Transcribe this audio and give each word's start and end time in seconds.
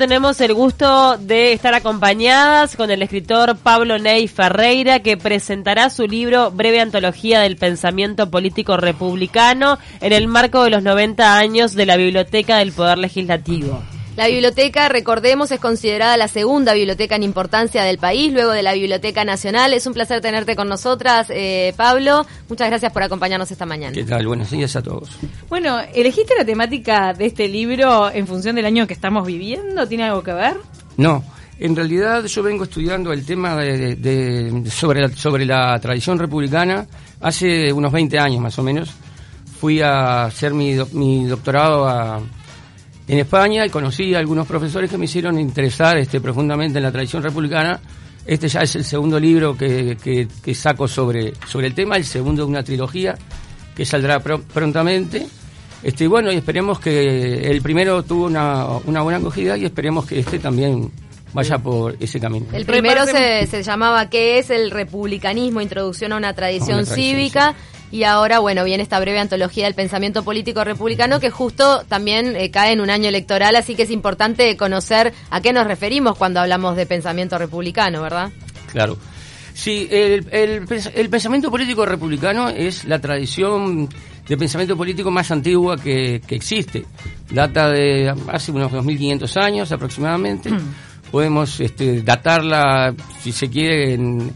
Tenemos 0.00 0.40
el 0.40 0.54
gusto 0.54 1.18
de 1.18 1.52
estar 1.52 1.74
acompañadas 1.74 2.76
con 2.76 2.92
el 2.92 3.02
escritor 3.02 3.56
Pablo 3.56 3.98
Ney 3.98 4.28
Ferreira, 4.28 5.00
que 5.00 5.16
presentará 5.16 5.90
su 5.90 6.06
libro 6.06 6.52
Breve 6.52 6.80
Antología 6.80 7.40
del 7.40 7.56
Pensamiento 7.56 8.30
Político 8.30 8.76
Republicano 8.76 9.76
en 10.00 10.12
el 10.12 10.28
marco 10.28 10.62
de 10.62 10.70
los 10.70 10.84
90 10.84 11.36
años 11.36 11.74
de 11.74 11.86
la 11.86 11.96
Biblioteca 11.96 12.58
del 12.58 12.70
Poder 12.70 12.98
Legislativo. 12.98 13.82
La 14.18 14.26
biblioteca, 14.26 14.88
recordemos, 14.88 15.52
es 15.52 15.60
considerada 15.60 16.16
la 16.16 16.26
segunda 16.26 16.74
biblioteca 16.74 17.14
en 17.14 17.22
importancia 17.22 17.84
del 17.84 17.98
país, 17.98 18.32
luego 18.32 18.50
de 18.50 18.64
la 18.64 18.74
Biblioteca 18.74 19.24
Nacional. 19.24 19.72
Es 19.72 19.86
un 19.86 19.92
placer 19.92 20.20
tenerte 20.20 20.56
con 20.56 20.68
nosotras, 20.68 21.28
eh, 21.30 21.72
Pablo. 21.76 22.26
Muchas 22.48 22.66
gracias 22.66 22.92
por 22.92 23.04
acompañarnos 23.04 23.48
esta 23.52 23.64
mañana. 23.64 23.94
¿Qué 23.94 24.02
tal? 24.02 24.26
Buenos 24.26 24.50
días 24.50 24.74
a 24.74 24.82
todos. 24.82 25.10
Bueno, 25.48 25.78
¿elegiste 25.94 26.34
la 26.36 26.44
temática 26.44 27.12
de 27.12 27.26
este 27.26 27.46
libro 27.46 28.10
en 28.10 28.26
función 28.26 28.56
del 28.56 28.66
año 28.66 28.88
que 28.88 28.94
estamos 28.94 29.24
viviendo? 29.24 29.86
¿Tiene 29.86 30.06
algo 30.06 30.24
que 30.24 30.32
ver? 30.32 30.56
No, 30.96 31.22
en 31.60 31.76
realidad 31.76 32.24
yo 32.24 32.42
vengo 32.42 32.64
estudiando 32.64 33.12
el 33.12 33.24
tema 33.24 33.54
de, 33.54 34.64
sobre, 34.68 35.02
la, 35.02 35.10
sobre 35.10 35.44
la 35.44 35.78
tradición 35.78 36.18
republicana 36.18 36.88
hace 37.20 37.72
unos 37.72 37.92
20 37.92 38.18
años 38.18 38.40
más 38.40 38.58
o 38.58 38.64
menos. 38.64 38.90
Fui 39.60 39.80
a 39.80 40.24
hacer 40.24 40.54
mi, 40.54 40.74
mi 40.90 41.26
doctorado 41.26 41.86
a 41.86 42.20
en 43.08 43.18
España 43.18 43.64
y 43.64 43.70
conocí 43.70 44.14
a 44.14 44.18
algunos 44.18 44.46
profesores 44.46 44.90
que 44.90 44.98
me 44.98 45.06
hicieron 45.06 45.38
interesar 45.38 45.96
este, 45.96 46.20
profundamente 46.20 46.78
en 46.78 46.84
la 46.84 46.92
tradición 46.92 47.22
republicana. 47.22 47.80
Este 48.26 48.48
ya 48.48 48.60
es 48.60 48.76
el 48.76 48.84
segundo 48.84 49.18
libro 49.18 49.56
que, 49.56 49.96
que, 49.96 50.54
saco 50.54 50.86
sobre, 50.86 51.32
sobre 51.46 51.68
el 51.68 51.74
tema, 51.74 51.96
el 51.96 52.04
segundo 52.04 52.44
de 52.44 52.50
una 52.50 52.62
trilogía 52.62 53.16
que 53.74 53.86
saldrá 53.86 54.20
prontamente. 54.20 55.26
Este, 55.82 56.06
bueno, 56.06 56.30
y 56.30 56.36
esperemos 56.36 56.78
que 56.80 57.50
el 57.50 57.62
primero 57.62 58.02
tuvo 58.02 58.26
una, 58.26 58.66
una 58.84 59.00
buena 59.00 59.18
acogida 59.18 59.56
y 59.56 59.64
esperemos 59.64 60.04
que 60.04 60.18
este 60.18 60.38
también 60.38 60.90
vaya 61.32 61.58
por 61.58 61.96
ese 62.00 62.20
camino. 62.20 62.46
El 62.52 62.66
primero 62.66 63.06
se, 63.06 63.46
se, 63.46 63.62
llamaba 63.62 64.10
¿Qué 64.10 64.38
es 64.38 64.50
el 64.50 64.70
republicanismo? 64.70 65.62
Introducción 65.62 66.12
a 66.12 66.16
una 66.16 66.34
tradición, 66.34 66.84
cívica. 66.84 67.54
Y 67.90 68.04
ahora, 68.04 68.38
bueno, 68.38 68.64
viene 68.64 68.82
esta 68.82 69.00
breve 69.00 69.18
antología 69.18 69.64
del 69.64 69.74
pensamiento 69.74 70.22
político 70.22 70.62
republicano 70.62 71.20
que 71.20 71.30
justo 71.30 71.84
también 71.88 72.36
eh, 72.36 72.50
cae 72.50 72.72
en 72.72 72.80
un 72.80 72.90
año 72.90 73.08
electoral, 73.08 73.56
así 73.56 73.74
que 73.74 73.82
es 73.82 73.90
importante 73.90 74.56
conocer 74.56 75.14
a 75.30 75.40
qué 75.40 75.52
nos 75.52 75.66
referimos 75.66 76.16
cuando 76.18 76.40
hablamos 76.40 76.76
de 76.76 76.84
pensamiento 76.84 77.38
republicano, 77.38 78.02
¿verdad? 78.02 78.30
Claro. 78.70 78.98
Sí, 79.54 79.88
el, 79.90 80.24
el, 80.30 81.08
pensamiento 81.08 81.50
político 81.50 81.84
republicano 81.84 82.48
es 82.48 82.84
la 82.84 83.00
tradición 83.00 83.88
de 84.28 84.36
pensamiento 84.36 84.76
político 84.76 85.10
más 85.10 85.32
antigua 85.32 85.76
que, 85.76 86.20
que 86.24 86.36
existe. 86.36 86.84
Data 87.28 87.68
de 87.68 88.14
hace 88.28 88.52
unos 88.52 88.70
2500 88.70 89.36
años 89.36 89.72
aproximadamente. 89.72 90.50
Mm. 90.50 90.74
Podemos 91.10 91.58
este, 91.58 92.02
datarla, 92.02 92.94
si 93.20 93.32
se 93.32 93.48
quiere, 93.48 93.94
en, 93.94 94.30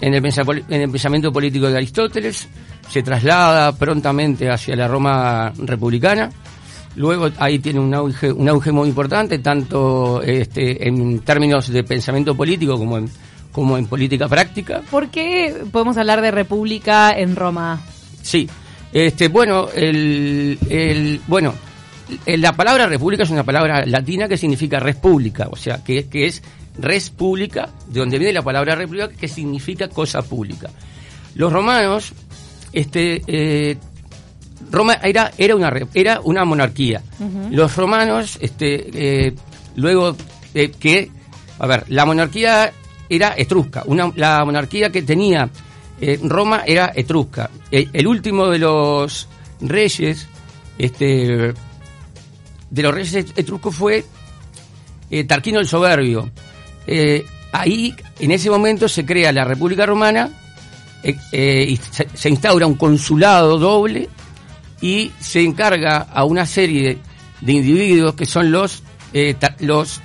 en, 0.00 0.14
el 0.14 0.24
en 0.24 0.80
el 0.82 0.90
pensamiento 0.90 1.32
político 1.32 1.68
de 1.68 1.78
Aristóteles 1.78 2.46
se 2.92 3.02
traslada 3.02 3.72
prontamente 3.72 4.50
hacia 4.50 4.76
la 4.76 4.86
Roma 4.86 5.50
republicana. 5.56 6.30
Luego 6.96 7.30
ahí 7.38 7.58
tiene 7.58 7.80
un 7.80 7.94
auge, 7.94 8.30
un 8.30 8.46
auge 8.50 8.70
muy 8.70 8.86
importante, 8.86 9.38
tanto 9.38 10.20
este, 10.20 10.86
en 10.86 11.20
términos 11.20 11.68
de 11.68 11.84
pensamiento 11.84 12.34
político 12.34 12.76
como 12.76 12.98
en, 12.98 13.08
como 13.50 13.78
en 13.78 13.86
política 13.86 14.28
práctica. 14.28 14.82
¿Por 14.90 15.08
qué 15.08 15.64
podemos 15.72 15.96
hablar 15.96 16.20
de 16.20 16.32
república 16.32 17.12
en 17.12 17.34
Roma? 17.34 17.80
Sí, 18.20 18.46
este, 18.92 19.28
bueno, 19.28 19.68
el, 19.74 20.58
el, 20.68 21.18
bueno, 21.26 21.54
la 22.26 22.52
palabra 22.52 22.84
república 22.84 23.22
es 23.22 23.30
una 23.30 23.42
palabra 23.42 23.86
latina 23.86 24.28
que 24.28 24.36
significa 24.36 24.78
res 24.80 24.96
pública, 24.96 25.48
o 25.50 25.56
sea, 25.56 25.82
que, 25.82 26.08
que 26.08 26.26
es 26.26 26.42
res 26.78 27.08
pública, 27.08 27.70
de 27.86 28.00
donde 28.00 28.18
viene 28.18 28.34
la 28.34 28.42
palabra 28.42 28.74
república, 28.74 29.08
que 29.08 29.28
significa 29.28 29.88
cosa 29.88 30.20
pública. 30.20 30.68
Los 31.34 31.50
romanos 31.50 32.12
este, 32.72 33.22
eh, 33.26 33.76
Roma 34.70 34.94
era, 35.02 35.32
era, 35.36 35.54
una, 35.54 35.72
era 35.92 36.20
una 36.22 36.44
monarquía. 36.44 37.02
Los 37.50 37.76
romanos, 37.76 38.38
este, 38.40 39.26
eh, 39.26 39.34
luego 39.76 40.16
que, 40.52 41.10
a 41.58 41.66
ver, 41.66 41.84
la 41.88 42.06
monarquía 42.06 42.72
era 43.08 43.34
etrusca, 43.36 43.82
una, 43.86 44.10
la 44.16 44.44
monarquía 44.44 44.90
que 44.90 45.02
tenía 45.02 45.50
eh, 46.00 46.18
Roma 46.22 46.62
era 46.66 46.92
etrusca. 46.94 47.50
El, 47.70 48.06
último 48.06 48.48
de 48.48 48.58
los 48.58 49.28
reyes, 49.60 50.26
este, 50.78 51.52
de 52.70 52.82
los 52.82 52.94
reyes 52.94 53.14
etruscos 53.36 53.74
fue 53.74 54.04
Tarquino 55.26 55.60
el 55.60 55.68
Soberbio. 55.68 56.30
ahí, 57.52 57.94
en 58.18 58.30
ese 58.30 58.48
momento, 58.48 58.88
se 58.88 59.04
crea 59.04 59.30
la 59.32 59.44
República 59.44 59.84
Romana 59.84 60.30
eh, 61.02 61.16
eh, 61.32 61.78
se, 62.14 62.28
instaura 62.28 62.66
un 62.66 62.74
consulado 62.74 63.58
doble 63.58 64.08
y 64.80 65.10
se 65.18 65.42
encarga 65.42 65.98
a 65.98 66.24
una 66.24 66.46
serie 66.46 66.98
de, 67.40 67.52
individuos 67.52 68.14
que 68.14 68.24
son 68.24 68.52
los, 68.52 68.82
eh, 69.12 69.34
los 69.60 70.00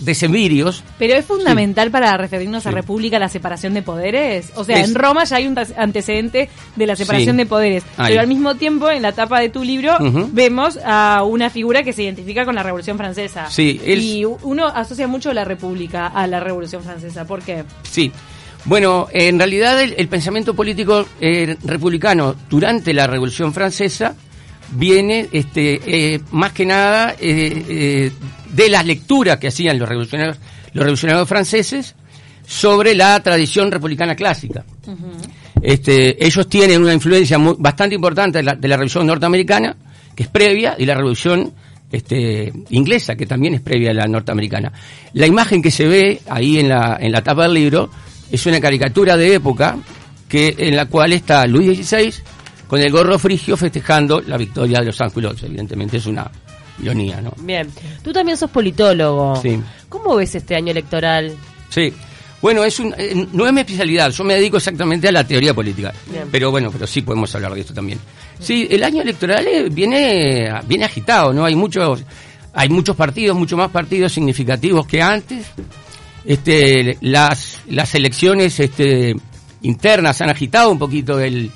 decemvirios. 0.00 0.82
Pero 0.98 1.14
es 1.14 1.24
fundamental 1.24 1.90
para 1.90 2.16
referirnos 2.16 2.66
a 2.66 2.70
república 2.70 3.18
la 3.18 3.28
separación 3.28 3.74
de 3.74 3.82
poderes. 3.82 4.50
O 4.56 4.64
sea, 4.64 4.82
en 4.82 4.94
Roma 4.94 5.24
ya 5.24 5.36
hay 5.36 5.46
un 5.46 5.56
antecedente 5.76 6.48
de 6.74 6.86
la 6.86 6.96
separación 6.96 7.36
de 7.36 7.46
poderes. 7.46 7.84
Pero 7.96 8.20
al 8.20 8.26
mismo 8.26 8.56
tiempo, 8.56 8.90
en 8.90 9.02
la 9.02 9.12
tapa 9.12 9.40
de 9.40 9.50
tu 9.50 9.62
libro, 9.62 9.96
vemos 10.32 10.78
a 10.84 11.22
una 11.24 11.50
figura 11.50 11.82
que 11.82 11.92
se 11.92 12.02
identifica 12.02 12.44
con 12.44 12.54
la 12.54 12.62
Revolución 12.62 12.96
Francesa. 12.96 13.50
Sí, 13.50 13.80
Y 13.84 14.24
uno 14.24 14.66
asocia 14.66 15.06
mucho 15.06 15.32
la 15.32 15.44
república 15.44 16.08
a 16.08 16.26
la 16.26 16.40
Revolución 16.40 16.82
Francesa. 16.82 17.24
¿Por 17.24 17.42
qué? 17.42 17.64
Sí. 17.82 18.10
Bueno, 18.64 19.08
en 19.12 19.38
realidad 19.38 19.80
el, 19.82 20.08
pensamiento 20.08 20.54
político 20.54 21.06
eh, 21.20 21.56
republicano 21.64 22.34
durante 22.48 22.92
la 22.92 23.06
Revolución 23.06 23.52
Francesa 23.54 24.14
viene 24.72 25.28
este, 25.32 25.80
eh, 25.86 26.20
más 26.32 26.52
que 26.52 26.66
nada 26.66 27.14
eh, 27.18 28.12
de 28.52 28.68
las 28.68 28.84
lecturas 28.84 29.38
que 29.38 29.48
hacían 29.48 29.78
los 29.78 29.88
revolucionarios, 29.88 30.38
los 30.72 30.82
revolucionarios 30.82 31.28
franceses 31.28 31.94
sobre 32.46 32.94
la 32.94 33.20
tradición 33.22 33.70
republicana 33.70 34.14
clásica. 34.14 34.64
este, 35.62 36.24
ellos 36.24 36.48
tienen 36.48 36.82
una 36.82 36.94
influencia 36.94 37.38
bastante 37.58 37.94
importante 37.94 38.38
de 38.38 38.44
la, 38.44 38.54
de 38.54 38.68
la, 38.68 38.76
Revolución 38.76 39.06
norteamericana, 39.06 39.76
que 40.14 40.24
es 40.24 40.28
previa, 40.28 40.74
y 40.78 40.86
la 40.86 40.94
Revolución 40.94 41.52
este, 41.90 42.52
inglesa, 42.70 43.16
que 43.16 43.26
también 43.26 43.54
es 43.54 43.60
previa 43.60 43.90
a 43.90 43.94
la 43.94 44.06
norteamericana. 44.06 44.72
La 45.12 45.26
imagen 45.26 45.62
que 45.62 45.70
se 45.70 45.86
ve 45.86 46.20
ahí 46.28 46.58
en 46.58 46.68
la, 46.68 46.98
en 47.00 47.12
la 47.12 47.22
tapa 47.22 47.44
del 47.44 47.54
libro 47.54 47.90
es 48.30 48.46
una 48.46 48.60
caricatura 48.60 49.16
de 49.16 49.34
época 49.34 49.76
que 50.28 50.54
en 50.58 50.76
la 50.76 50.86
cual 50.86 51.12
está 51.12 51.46
Luis 51.46 51.86
XVI 51.86 52.12
con 52.66 52.80
el 52.80 52.92
gorro 52.92 53.18
frigio 53.18 53.56
festejando 53.56 54.20
la 54.20 54.36
victoria 54.36 54.80
de 54.80 54.86
los 54.86 55.00
ángulos. 55.00 55.42
Evidentemente 55.42 55.96
es 55.96 56.06
una 56.06 56.30
ironía, 56.82 57.20
¿no? 57.20 57.32
Bien. 57.38 57.70
Tú 58.02 58.12
también 58.12 58.36
sos 58.36 58.50
politólogo. 58.50 59.36
Sí. 59.36 59.58
¿Cómo 59.88 60.16
ves 60.16 60.34
este 60.34 60.54
año 60.54 60.70
electoral? 60.70 61.34
Sí. 61.70 61.92
Bueno, 62.40 62.62
es 62.62 62.78
un, 62.78 62.94
eh, 62.96 63.26
no 63.32 63.46
es 63.46 63.52
mi 63.52 63.60
especialidad, 63.60 64.12
yo 64.12 64.22
me 64.22 64.34
dedico 64.34 64.58
exactamente 64.58 65.08
a 65.08 65.12
la 65.12 65.26
teoría 65.26 65.54
política. 65.54 65.92
Pero 66.30 66.52
bueno, 66.52 66.70
pero 66.70 66.86
sí 66.86 67.02
podemos 67.02 67.34
hablar 67.34 67.54
de 67.54 67.60
esto 67.60 67.74
también. 67.74 67.98
Sí, 68.38 68.68
el 68.70 68.84
año 68.84 69.02
electoral 69.02 69.44
eh, 69.46 69.68
viene, 69.68 70.52
viene 70.66 70.84
agitado, 70.84 71.32
¿no? 71.32 71.44
Hay 71.44 71.56
muchos, 71.56 72.04
hay 72.52 72.68
muchos 72.68 72.94
partidos, 72.94 73.36
mucho 73.36 73.56
más 73.56 73.70
partidos 73.70 74.12
significativos 74.12 74.86
que 74.86 75.02
antes 75.02 75.46
este, 76.28 76.98
las, 77.00 77.62
las 77.68 77.94
elecciones 77.94 78.60
este, 78.60 79.16
internas 79.62 80.20
han 80.20 80.28
agitado 80.28 80.70
un 80.70 80.78
poquito 80.78 81.18
el, 81.18 81.50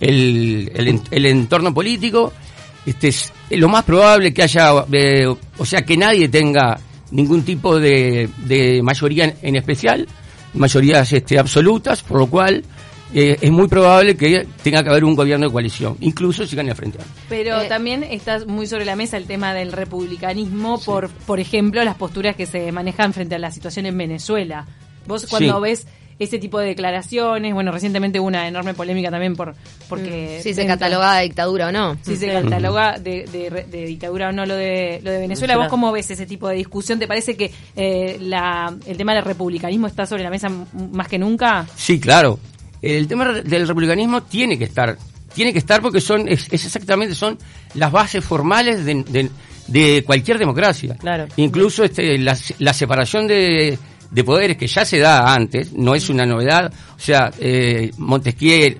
el, 0.00 1.00
el, 1.12 1.26
entorno 1.26 1.72
político. 1.72 2.32
Este, 2.84 3.06
es 3.06 3.32
lo 3.50 3.68
más 3.68 3.84
probable 3.84 4.34
que 4.34 4.42
haya, 4.42 4.84
eh, 4.90 5.28
o 5.58 5.64
sea, 5.64 5.82
que 5.82 5.96
nadie 5.96 6.28
tenga 6.28 6.80
ningún 7.12 7.44
tipo 7.44 7.78
de, 7.78 8.28
de 8.38 8.82
mayoría 8.82 9.32
en, 9.42 9.54
especial, 9.54 10.08
mayorías 10.54 11.12
este, 11.12 11.38
absolutas, 11.38 12.02
por 12.02 12.18
lo 12.18 12.26
cual 12.26 12.64
eh, 13.14 13.38
es 13.40 13.50
muy 13.50 13.68
probable 13.68 14.16
que 14.16 14.46
tenga 14.62 14.82
que 14.82 14.90
haber 14.90 15.04
un 15.04 15.16
gobierno 15.16 15.46
de 15.46 15.52
coalición, 15.52 15.96
incluso 16.00 16.46
si 16.46 16.54
gane 16.54 16.74
frente. 16.74 16.98
Pero 17.28 17.60
eh, 17.60 17.68
también 17.68 18.04
está 18.04 18.44
muy 18.46 18.66
sobre 18.66 18.84
la 18.84 18.96
mesa 18.96 19.16
el 19.16 19.26
tema 19.26 19.52
del 19.52 19.72
republicanismo, 19.72 20.80
por, 20.80 21.08
por 21.08 21.40
ejemplo, 21.40 21.82
las 21.82 21.96
posturas 21.96 22.36
que 22.36 22.46
se 22.46 22.70
manejan 22.72 23.12
frente 23.12 23.34
a 23.34 23.38
la 23.38 23.50
situación 23.50 23.86
en 23.86 23.98
Venezuela. 23.98 24.66
Vos 25.06 25.26
cuando 25.28 25.60
ves 25.60 25.86
ese 26.20 26.38
tipo 26.38 26.58
de 26.58 26.66
declaraciones, 26.66 27.54
bueno, 27.54 27.72
recientemente 27.72 28.20
hubo 28.20 28.28
una 28.28 28.46
enorme 28.46 28.74
polémica 28.74 29.10
también 29.10 29.34
por 29.34 29.54
porque 29.88 30.36
mm, 30.38 30.42
si 30.42 30.52
se 30.52 30.66
cataloga 30.66 31.16
de 31.16 31.22
dictadura 31.22 31.68
o 31.68 31.72
no. 31.72 31.96
Si 32.02 32.14
se 32.14 32.30
cataloga 32.30 32.98
de, 32.98 33.24
de, 33.70 33.86
dictadura 33.86 34.28
o 34.28 34.32
no 34.32 34.44
lo 34.44 34.54
de 34.54 35.00
lo 35.02 35.10
de 35.10 35.18
Venezuela. 35.18 35.56
¿Vos 35.56 35.68
cómo 35.68 35.90
ves 35.90 36.10
ese 36.10 36.26
tipo 36.26 36.46
de 36.46 36.56
discusión? 36.56 36.98
¿Te 36.98 37.08
parece 37.08 37.36
que 37.36 37.50
eh, 37.74 38.18
la, 38.20 38.72
el 38.86 38.96
tema 38.98 39.14
del 39.14 39.24
republicanismo 39.24 39.86
está 39.86 40.04
sobre 40.04 40.22
la 40.22 40.30
mesa 40.30 40.50
más 40.92 41.08
que 41.08 41.18
nunca? 41.18 41.66
Sí, 41.74 41.98
claro 41.98 42.38
el 42.82 43.06
tema 43.06 43.32
del 43.32 43.68
republicanismo 43.68 44.22
tiene 44.22 44.58
que 44.58 44.64
estar, 44.64 44.96
tiene 45.34 45.52
que 45.52 45.58
estar 45.58 45.80
porque 45.80 46.00
son, 46.00 46.28
es, 46.28 46.52
exactamente, 46.52 47.14
son 47.14 47.38
las 47.74 47.92
bases 47.92 48.24
formales 48.24 48.84
de, 48.84 49.30
de 49.66 50.02
cualquier 50.04 50.38
democracia. 50.38 50.96
Claro. 50.96 51.26
Incluso 51.36 51.84
este, 51.84 52.18
la, 52.18 52.36
la 52.58 52.72
separación 52.72 53.26
de, 53.26 53.78
de 54.10 54.24
poderes 54.24 54.56
que 54.56 54.66
ya 54.66 54.84
se 54.84 54.98
da 54.98 55.32
antes, 55.32 55.72
no 55.72 55.94
es 55.94 56.08
una 56.10 56.26
novedad. 56.26 56.72
O 56.96 57.00
sea, 57.00 57.30
eh, 57.38 57.90
Montesquieu 57.98 58.76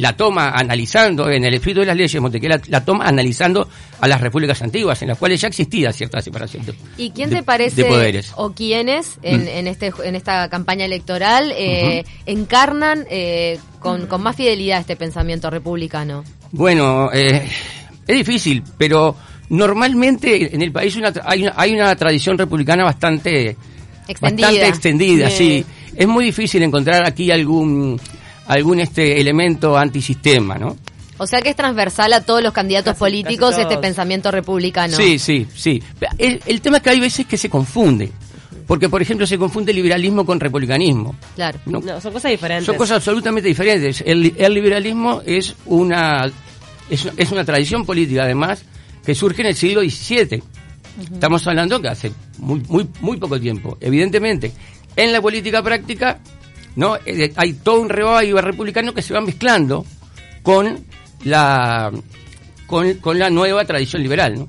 la 0.00 0.16
toma 0.16 0.50
analizando, 0.50 1.30
en 1.30 1.44
el 1.44 1.54
espíritu 1.54 1.80
de 1.80 1.86
las 1.86 1.96
leyes, 1.96 2.20
Montesquieu 2.20 2.50
la, 2.50 2.60
la 2.68 2.84
toma 2.84 3.04
analizando 3.04 3.68
a 4.00 4.08
las 4.08 4.20
repúblicas 4.20 4.60
antiguas, 4.62 5.00
en 5.02 5.08
las 5.08 5.18
cuales 5.18 5.40
ya 5.40 5.48
existía 5.48 5.92
cierta 5.92 6.20
separación 6.20 6.64
de, 6.66 6.74
¿Y 6.96 7.10
quién 7.10 7.30
de- 7.30 7.36
te 7.36 7.42
parece 7.42 7.82
de 7.84 7.88
poderes. 7.88 8.32
o 8.36 8.52
quiénes 8.52 9.18
en, 9.22 9.44
Mm. 9.44 9.48
en 9.48 9.66
este 9.68 9.92
en 10.04 10.14
esta 10.16 10.48
campaña 10.48 10.84
electoral 10.86 11.52
eh, 11.56 12.04
encarnan 12.26 13.04
eh, 13.10 13.58
con, 13.78 14.06
con 14.06 14.22
más 14.22 14.34
fidelidad 14.36 14.80
este 14.80 14.96
pensamiento 14.96 15.50
republicano? 15.50 16.24
Bueno, 16.52 17.10
eh, 17.12 17.48
es 18.06 18.16
difícil, 18.16 18.62
pero 18.78 19.14
normalmente 19.50 20.54
en 20.54 20.62
el 20.62 20.72
país 20.72 20.96
una 20.96 21.12
hay, 21.24 21.42
una, 21.42 21.54
hay 21.56 21.72
una 21.74 21.94
tradición 21.96 22.38
republicana 22.38 22.84
bastante 22.84 23.56
Extendida. 24.08 24.46
bastante 24.48 24.68
extendida, 24.68 25.26
Bien. 25.26 25.38
sí. 25.38 25.64
Es 25.94 26.06
muy 26.08 26.24
difícil 26.24 26.62
encontrar 26.62 27.04
aquí 27.06 27.30
algún 27.30 28.00
algún 28.50 28.80
este 28.80 29.20
elemento 29.20 29.76
antisistema, 29.78 30.58
¿no? 30.58 30.76
O 31.18 31.26
sea 31.26 31.40
que 31.42 31.50
es 31.50 31.56
transversal 31.56 32.12
a 32.14 32.22
todos 32.22 32.42
los 32.42 32.52
candidatos 32.52 32.92
Casi- 32.94 32.98
políticos 32.98 33.50
casi 33.50 33.62
este 33.62 33.76
pensamiento 33.78 34.30
republicano. 34.30 34.96
Sí, 34.96 35.18
sí, 35.18 35.46
sí. 35.54 35.82
El, 36.18 36.40
el 36.46 36.60
tema 36.60 36.78
es 36.78 36.82
que 36.82 36.90
hay 36.90 37.00
veces 37.00 37.26
que 37.26 37.36
se 37.36 37.48
confunde. 37.50 38.10
Porque, 38.66 38.88
por 38.88 39.02
ejemplo, 39.02 39.26
se 39.26 39.36
confunde 39.36 39.72
liberalismo 39.72 40.24
con 40.24 40.38
republicanismo. 40.40 41.14
Claro. 41.34 41.58
¿no? 41.66 41.80
No, 41.80 42.00
son 42.00 42.12
cosas 42.12 42.30
diferentes. 42.30 42.66
Son 42.66 42.76
cosas 42.76 42.96
absolutamente 42.96 43.48
diferentes. 43.48 44.02
El, 44.06 44.32
el 44.38 44.54
liberalismo 44.54 45.22
es 45.26 45.54
una, 45.66 46.30
es, 46.88 47.08
es 47.16 47.32
una 47.32 47.44
tradición 47.44 47.84
política, 47.84 48.22
además, 48.22 48.62
que 49.04 49.14
surge 49.14 49.42
en 49.42 49.48
el 49.48 49.56
siglo 49.56 49.80
XVII. 49.82 50.42
Estamos 51.12 51.46
hablando 51.46 51.80
que 51.82 51.88
hace 51.88 52.12
muy, 52.38 52.62
muy, 52.68 52.86
muy 53.00 53.16
poco 53.18 53.38
tiempo. 53.40 53.76
Evidentemente, 53.80 54.52
en 54.96 55.12
la 55.12 55.20
política 55.20 55.62
práctica, 55.62 56.18
¿no? 56.76 56.96
Eh, 57.06 57.32
hay 57.36 57.52
todo 57.54 57.80
un 57.80 57.88
rebaño 57.88 58.40
republicano 58.40 58.92
que 58.94 59.02
se 59.02 59.14
va 59.14 59.20
mezclando 59.20 59.84
con 60.42 60.84
la, 61.24 61.90
con, 62.66 62.94
con 62.94 63.18
la 63.18 63.30
nueva 63.30 63.64
tradición 63.64 64.02
liberal, 64.02 64.38
¿no? 64.38 64.48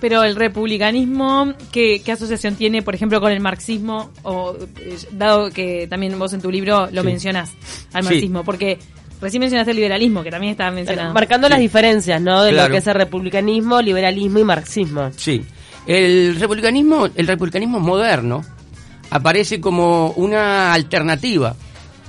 Pero 0.00 0.24
el 0.24 0.34
republicanismo, 0.34 1.54
¿qué, 1.70 2.02
qué 2.04 2.12
asociación 2.12 2.56
tiene, 2.56 2.82
por 2.82 2.94
ejemplo, 2.96 3.20
con 3.20 3.30
el 3.30 3.38
marxismo? 3.38 4.10
O, 4.24 4.56
eh, 4.80 4.96
dado 5.12 5.50
que 5.50 5.86
también 5.86 6.18
vos 6.18 6.32
en 6.32 6.40
tu 6.42 6.50
libro 6.50 6.88
lo 6.90 7.02
Sí. 7.02 7.06
mencionás 7.06 7.50
al 7.92 8.02
Sí. 8.02 8.08
marxismo, 8.10 8.42
porque 8.42 8.78
recién 9.20 9.40
mencionaste 9.40 9.70
el 9.70 9.76
liberalismo, 9.76 10.24
que 10.24 10.32
también 10.32 10.50
estaba 10.50 10.72
mencionado. 10.72 11.14
Marcando 11.14 11.48
las 11.48 11.60
diferencias, 11.60 12.20
¿no? 12.20 12.42
De 12.42 12.50
Claro. 12.50 12.68
lo 12.68 12.72
que 12.72 12.78
es 12.78 12.86
el 12.88 12.94
republicanismo, 12.94 13.80
liberalismo 13.80 14.40
y 14.40 14.44
marxismo. 14.44 15.10
Sí. 15.16 15.44
El 15.86 16.34
republicanismo, 16.40 17.06
el 17.14 17.26
republicanismo 17.28 17.78
moderno 17.78 18.44
aparece 19.14 19.60
como 19.60 20.10
una 20.12 20.72
alternativa 20.72 21.54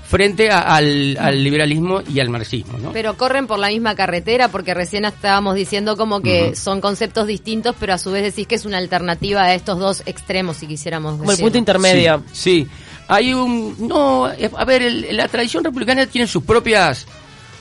frente 0.08 0.52
a- 0.52 0.60
al, 0.60 1.18
al 1.20 1.44
liberalismo 1.44 2.02
y 2.08 2.20
al 2.20 2.30
marxismo, 2.30 2.78
¿no? 2.78 2.92
Pero 2.92 3.18
corren 3.18 3.48
por 3.48 3.58
la 3.58 3.70
misma 3.70 3.96
carretera 3.96 4.48
porque 4.50 4.74
recién 4.76 5.06
estábamos 5.06 5.56
diciendo 5.56 5.98
como 5.98 6.22
que 6.22 6.56
son 6.56 6.82
conceptos 6.82 7.26
distintos, 7.28 7.76
pero 7.80 7.94
a 7.94 7.98
su 7.98 8.12
vez 8.12 8.24
decís 8.24 8.46
que 8.46 8.56
es 8.56 8.66
una 8.66 8.78
alternativa 8.78 9.42
a 9.44 9.56
estos 9.56 9.80
dos 9.80 10.04
extremos, 10.06 10.58
si 10.58 10.68
quisiéramos 10.68 11.18
Como 11.18 11.32
el 11.32 11.38
punto 11.40 11.58
intermedio. 11.58 12.24
Sí, 12.32 12.66
sí. 12.66 12.68
hay 13.08 13.34
un 13.34 13.76
no, 13.88 14.26
a 14.26 14.66
ver, 14.66 14.84
el- 14.84 15.18
la 15.18 15.28
tradición 15.28 15.64
republicana 15.64 16.06
tiene 16.06 16.28
sus 16.28 16.44
propias 16.44 17.08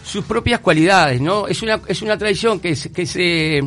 sus 0.04 0.24
propias 0.24 0.60
cualidades, 0.60 1.20
¿no? 1.20 1.46
Es 1.48 1.62
una 1.62 1.80
es 1.86 2.02
una 2.02 2.18
tradición 2.18 2.60
que 2.60 2.76
se, 2.76 2.92
que 2.92 3.06
se 3.06 3.62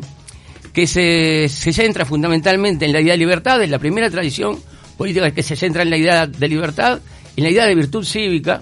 que 0.74 0.86
se, 0.86 1.48
se 1.50 1.72
centra 1.74 2.04
fundamentalmente 2.06 2.86
en 2.86 2.92
la 2.92 3.00
idea 3.02 3.14
de 3.14 3.18
libertad, 3.18 3.64
es 3.64 3.70
la 3.70 3.80
primera 3.80 4.10
tradición 4.12 4.60
política 4.98 5.32
que 5.32 5.44
se 5.44 5.56
centra 5.56 5.84
en 5.84 5.90
la 5.90 5.98
idea 5.98 6.28
de 6.28 6.48
libertad, 6.48 7.00
en 7.36 7.44
la 7.44 7.50
idea 7.50 7.66
de 7.66 7.76
virtud 7.76 8.06
cívica, 8.06 8.62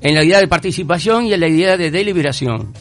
en 0.00 0.14
la 0.14 0.24
idea 0.24 0.38
de 0.38 0.48
participación 0.48 1.26
y 1.26 1.32
en 1.32 1.40
la 1.40 1.48
idea 1.48 1.76
de 1.76 1.90
deliberación. 1.90 2.72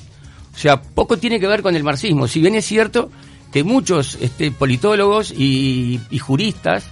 O 0.53 0.57
sea, 0.57 0.81
poco 0.81 1.18
tiene 1.18 1.39
que 1.39 1.47
ver 1.47 1.62
con 1.62 1.75
el 1.75 1.83
marxismo, 1.83 2.27
si 2.27 2.41
bien 2.41 2.56
es 2.56 2.65
cierto 2.65 3.09
que 3.51 3.63
muchos 3.63 4.18
este, 4.21 4.51
politólogos 4.51 5.31
y, 5.31 6.00
y 6.09 6.18
juristas 6.19 6.85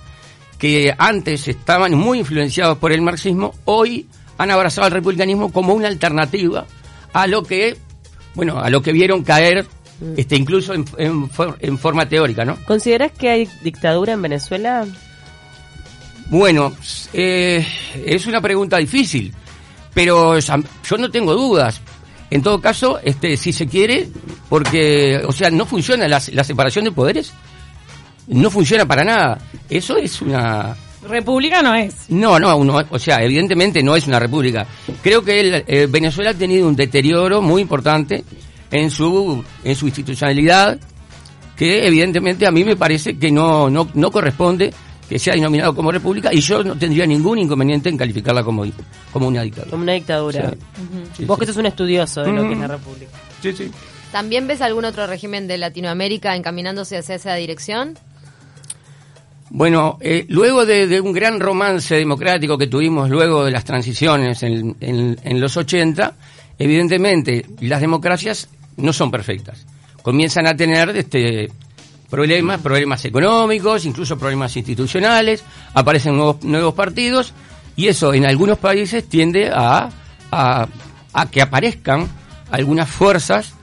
que 0.57 0.93
antes 0.97 1.47
estaban 1.47 1.95
muy 1.95 2.19
influenciados 2.19 2.77
por 2.77 2.91
el 2.91 3.01
marxismo, 3.01 3.53
hoy 3.65 4.07
han 4.37 4.51
abrazado 4.51 4.85
al 4.85 4.91
republicanismo 4.91 5.51
como 5.51 5.73
una 5.73 5.87
alternativa 5.87 6.65
a 7.13 7.27
lo 7.27 7.43
que, 7.43 7.77
bueno, 8.35 8.59
a 8.59 8.69
lo 8.69 8.81
que 8.81 8.91
vieron 8.91 9.23
caer, 9.23 9.65
este, 10.17 10.35
incluso 10.35 10.73
en, 10.73 10.85
en 10.97 11.77
forma 11.77 12.07
teórica, 12.07 12.45
¿no? 12.45 12.57
¿Consideras 12.65 13.11
que 13.11 13.29
hay 13.29 13.49
dictadura 13.63 14.13
en 14.13 14.21
Venezuela? 14.21 14.85
Bueno, 16.31 16.73
eh, 17.13 17.65
es 18.05 18.25
una 18.25 18.41
pregunta 18.41 18.77
difícil, 18.77 19.31
pero 19.93 20.39
yo 20.39 20.97
no 20.97 21.11
tengo 21.11 21.33
dudas. 21.35 21.79
En 22.29 22.41
todo 22.41 22.59
caso, 22.61 22.99
este, 23.03 23.35
si 23.35 23.51
se 23.51 23.67
quiere, 23.67 24.07
porque, 24.47 25.21
o 25.27 25.33
sea, 25.33 25.49
no 25.51 25.65
funciona 25.65 26.07
la, 26.07 26.21
la 26.31 26.43
separación 26.45 26.85
de 26.85 26.91
poderes, 26.93 27.33
no 28.27 28.49
funciona 28.49 28.85
para 28.85 29.03
nada. 29.03 29.39
Eso 29.69 29.97
es 29.97 30.21
una, 30.21 30.73
República 31.07 31.61
no 31.61 31.75
es. 31.75 31.93
No, 32.07 32.39
no, 32.39 32.55
uno- 32.55 32.81
o 32.89 32.99
sea, 32.99 33.21
evidentemente 33.21 33.83
no 33.83 33.95
es 33.97 34.07
una 34.07 34.17
república. 34.19 34.65
Creo 35.03 35.21
que 35.23 35.39
el- 35.41 35.63
eh, 35.67 35.87
Venezuela 35.89 36.29
ha 36.29 36.33
tenido 36.33 36.65
un 36.67 36.75
deterioro 36.77 37.41
muy 37.41 37.61
importante 37.63 38.23
en 38.71 38.89
su 38.89 39.43
en 39.65 39.75
su 39.75 39.87
institucionalidad, 39.87 40.79
que 41.57 41.85
evidentemente 41.85 42.47
a 42.47 42.51
mí 42.51 42.63
me 42.63 42.77
parece 42.77 43.17
que 43.17 43.31
no 43.31 43.69
no, 43.69 43.89
no 43.93 44.09
corresponde 44.11 44.73
que 45.11 45.19
sea 45.19 45.33
denominado 45.33 45.75
como 45.75 45.91
república 45.91 46.33
y 46.33 46.39
yo 46.39 46.63
no 46.63 46.77
tendría 46.77 47.05
ningún 47.05 47.37
inconveniente 47.37 47.89
en 47.89 47.97
calificarla 47.97 48.45
como 48.45 48.63
como 49.11 49.27
una 49.27 49.41
dictadura. 49.41 49.69
Como 49.69 49.83
una 49.83 49.91
dictadura. 49.91 50.51
Sí. 50.51 50.57
Sí, 51.17 51.25
Vos 51.25 51.35
sí. 51.35 51.39
que 51.41 51.45
sos 51.47 51.57
un 51.57 51.65
estudioso 51.65 52.23
de 52.23 52.31
lo 52.31 52.43
que 52.43 52.53
es 52.53 52.59
la 52.59 52.67
república. 52.67 53.11
Sí, 53.41 53.51
sí. 53.51 53.69
¿También 54.13 54.47
ves 54.47 54.61
algún 54.61 54.85
otro 54.85 55.07
régimen 55.07 55.49
de 55.49 55.57
Latinoamérica 55.57 56.33
encaminándose 56.37 56.97
hacia 56.97 57.15
esa 57.15 57.33
dirección? 57.35 57.97
Bueno, 59.49 59.97
eh, 59.99 60.25
luego 60.29 60.65
de, 60.65 60.87
de 60.87 61.01
un 61.01 61.11
gran 61.11 61.41
romance 61.41 61.93
democrático 61.95 62.57
que 62.57 62.67
tuvimos 62.67 63.09
luego 63.09 63.43
de 63.43 63.51
las 63.51 63.65
transiciones 63.65 64.41
en, 64.43 64.77
en- 64.79 65.19
en 65.21 65.41
los 65.41 65.57
80, 65.57 66.13
evidentemente 66.57 67.45
las 67.59 67.81
democracias 67.81 68.47
no 68.77 68.93
son 68.93 69.11
perfectas. 69.11 69.65
Comienzan 70.03 70.47
a 70.47 70.55
tener 70.55 70.95
este, 70.95 71.51
problemas, 72.11 72.59
problemas 72.59 73.03
económicos, 73.05 73.85
incluso 73.85 74.19
problemas 74.19 74.55
institucionales, 74.57 75.43
aparecen 75.73 76.15
nuevos, 76.15 76.43
nuevos 76.43 76.73
partidos 76.75 77.33
y 77.77 77.87
eso 77.87 78.13
en 78.13 78.25
algunos 78.25 78.59
países 78.59 79.07
tiende 79.07 79.49
a, 79.51 79.89
a, 80.29 80.67
a 81.13 81.31
que 81.31 81.41
aparezcan 81.41 82.07
algunas 82.51 82.89
fuerzas 82.89 83.53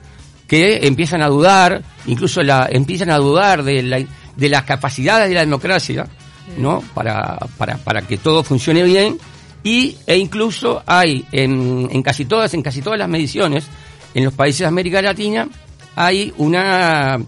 que 0.47 0.87
empiezan 0.87 1.21
a 1.21 1.27
dudar, 1.27 1.83
incluso 2.07 2.41
la, 2.41 2.67
empiezan 2.71 3.11
a 3.11 3.17
dudar 3.17 3.61
de, 3.61 3.83
la, 3.83 4.03
de 4.35 4.49
las 4.49 4.63
capacidades 4.63 5.29
de 5.29 5.35
la 5.35 5.41
democracia, 5.41 6.07
¿no? 6.57 6.83
Para, 6.95 7.37
para, 7.55 7.77
para 7.77 8.01
que 8.01 8.17
todo 8.17 8.43
funcione 8.43 8.81
bien 8.81 9.19
y 9.63 9.95
e 10.07 10.17
incluso 10.17 10.81
hay 10.87 11.23
en, 11.31 11.87
en 11.91 12.01
casi 12.01 12.25
todas 12.25 12.53
en 12.53 12.63
casi 12.63 12.81
todas 12.81 12.97
las 12.97 13.09
mediciones 13.09 13.67
en 14.13 14.23
los 14.23 14.33
países 14.33 14.61
de 14.61 14.65
América 14.67 15.01
Latina 15.01 15.47
hay 15.95 16.33
una 16.37 17.19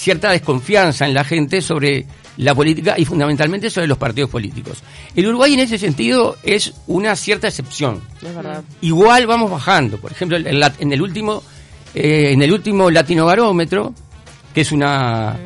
cierta 0.00 0.30
desconfianza 0.30 1.06
en 1.06 1.12
la 1.12 1.24
gente 1.24 1.60
sobre 1.60 2.06
la 2.38 2.54
política 2.54 2.94
y 2.96 3.04
fundamentalmente 3.04 3.68
sobre 3.68 3.86
los 3.86 3.98
partidos 3.98 4.30
políticos. 4.30 4.82
El 5.14 5.26
Uruguay 5.26 5.52
en 5.52 5.60
ese 5.60 5.76
sentido 5.76 6.38
es 6.42 6.72
una 6.86 7.14
cierta 7.14 7.48
excepción. 7.48 8.00
Es 8.22 8.34
verdad. 8.34 8.64
Igual 8.80 9.26
vamos 9.26 9.50
bajando. 9.50 9.98
Por 9.98 10.10
ejemplo, 10.10 10.38
en, 10.38 10.92
el 10.92 11.02
último 11.02 11.42
eh, 11.94 12.30
en 12.32 12.40
el 12.40 12.50
último 12.50 12.90
Latino 12.90 13.26
Barómetro, 13.26 13.92
que 14.54 14.62
es 14.62 14.72
una 14.72 15.36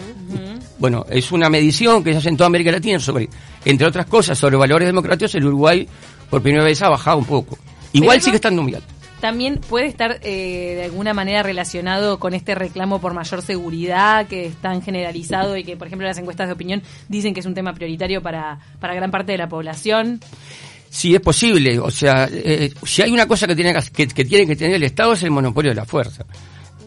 bueno, 0.79 1.05
es 1.11 1.33
una 1.33 1.51
medición 1.51 2.05
que 2.05 2.13
se 2.13 2.19
hace 2.19 2.29
en 2.29 2.37
toda 2.37 2.47
América 2.47 2.71
Latina 2.71 3.01
sobre, 3.01 3.29
entre 3.65 3.87
otras 3.87 4.07
cosas, 4.07 4.39
sobre 4.39 4.57
valores 4.57 4.87
democráticos, 4.87 5.35
el 5.35 5.47
Uruguay 5.47 5.89
por 6.31 6.43
primera 6.43 6.63
vez 6.63 6.81
ha 6.83 6.89
bajado 6.89 7.19
un 7.19 7.25
poco. 7.25 7.59
Igual 7.93 8.21
sigue 8.23 8.37
estando 8.37 8.63
muy 8.63 8.75
alto. 8.75 8.94
También 9.25 9.59
puede 9.71 9.87
estar 9.87 10.19
eh, 10.21 10.75
de 10.77 10.85
alguna 10.85 11.15
manera 11.15 11.43
relacionado 11.43 12.19
con 12.19 12.35
este 12.35 12.55
reclamo 12.55 13.01
por 13.01 13.15
mayor 13.15 13.41
seguridad 13.41 14.27
que 14.27 14.45
es 14.45 14.57
tan 14.57 14.83
generalizado 14.83 15.57
y 15.57 15.65
que, 15.65 15.79
por 15.79 15.87
ejemplo, 15.87 16.07
las 16.07 16.19
encuestas 16.19 16.47
de 16.47 16.53
opinión 16.53 16.83
dicen 17.09 17.33
que 17.33 17.41
es 17.41 17.47
un 17.47 17.55
tema 17.55 17.73
prioritario 17.73 18.21
para, 18.21 18.59
para 18.81 18.93
gran 18.95 19.11
parte 19.11 19.33
de 19.33 19.39
la 19.39 19.49
población. 19.49 20.21
Sí, 20.91 21.15
es 21.15 21.23
posible. 21.23 21.79
O 21.79 21.91
sea, 21.91 22.29
eh, 22.31 22.71
si 22.85 23.01
hay 23.01 23.13
una 23.13 23.27
cosa 23.27 23.47
que 23.47 23.57
tiene 23.57 23.73
que, 23.95 24.09
que 24.09 24.25
tiene 24.27 24.47
que 24.47 24.57
tener 24.57 24.75
el 24.75 24.83
Estado 24.83 25.15
es 25.15 25.23
el 25.23 25.31
monopolio 25.31 25.71
de 25.71 25.77
la 25.77 25.87
fuerza. 25.87 26.27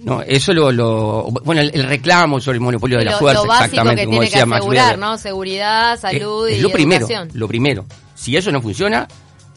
No, 0.03 0.21
eso 0.21 0.53
lo, 0.53 0.71
lo 0.71 1.23
bueno, 1.43 1.61
el, 1.61 1.71
el 1.73 1.85
reclamo 1.87 2.39
sobre 2.39 2.57
el 2.57 2.61
monopolio 2.61 2.99
de 2.99 3.05
la 3.05 3.17
fuerza, 3.17 3.41
lo 3.41 3.47
básico 3.47 3.65
exactamente, 3.65 4.01
que 4.01 4.05
como 4.05 4.19
tiene 4.19 4.25
que 4.29 4.31
decía 4.35 4.45
Max 4.45 4.59
asegurar, 4.59 4.85
Weber. 4.85 4.99
¿no? 4.99 5.17
Seguridad, 5.17 5.99
salud 5.99 6.47
Eh, 6.49 6.51
es 6.51 6.59
y 6.59 6.61
lo 6.61 6.69
primero, 6.69 7.07
educación. 7.07 7.29
lo 7.33 7.47
primero. 7.47 7.85
Si 8.13 8.37
eso 8.37 8.51
no 8.51 8.61
funciona, 8.61 9.07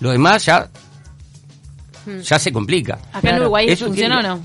lo 0.01 0.13
demás 0.13 0.47
ya 0.47 0.67
ya 2.23 2.39
se 2.39 2.53
complica. 2.53 2.99
¿Acá 3.13 3.31
en. 3.31 3.41
Uruguay 3.41 3.67
Eso 3.69 3.87
funciona 3.87 4.17
tiene- 4.21 4.31
o 4.33 4.37
no? 4.37 4.43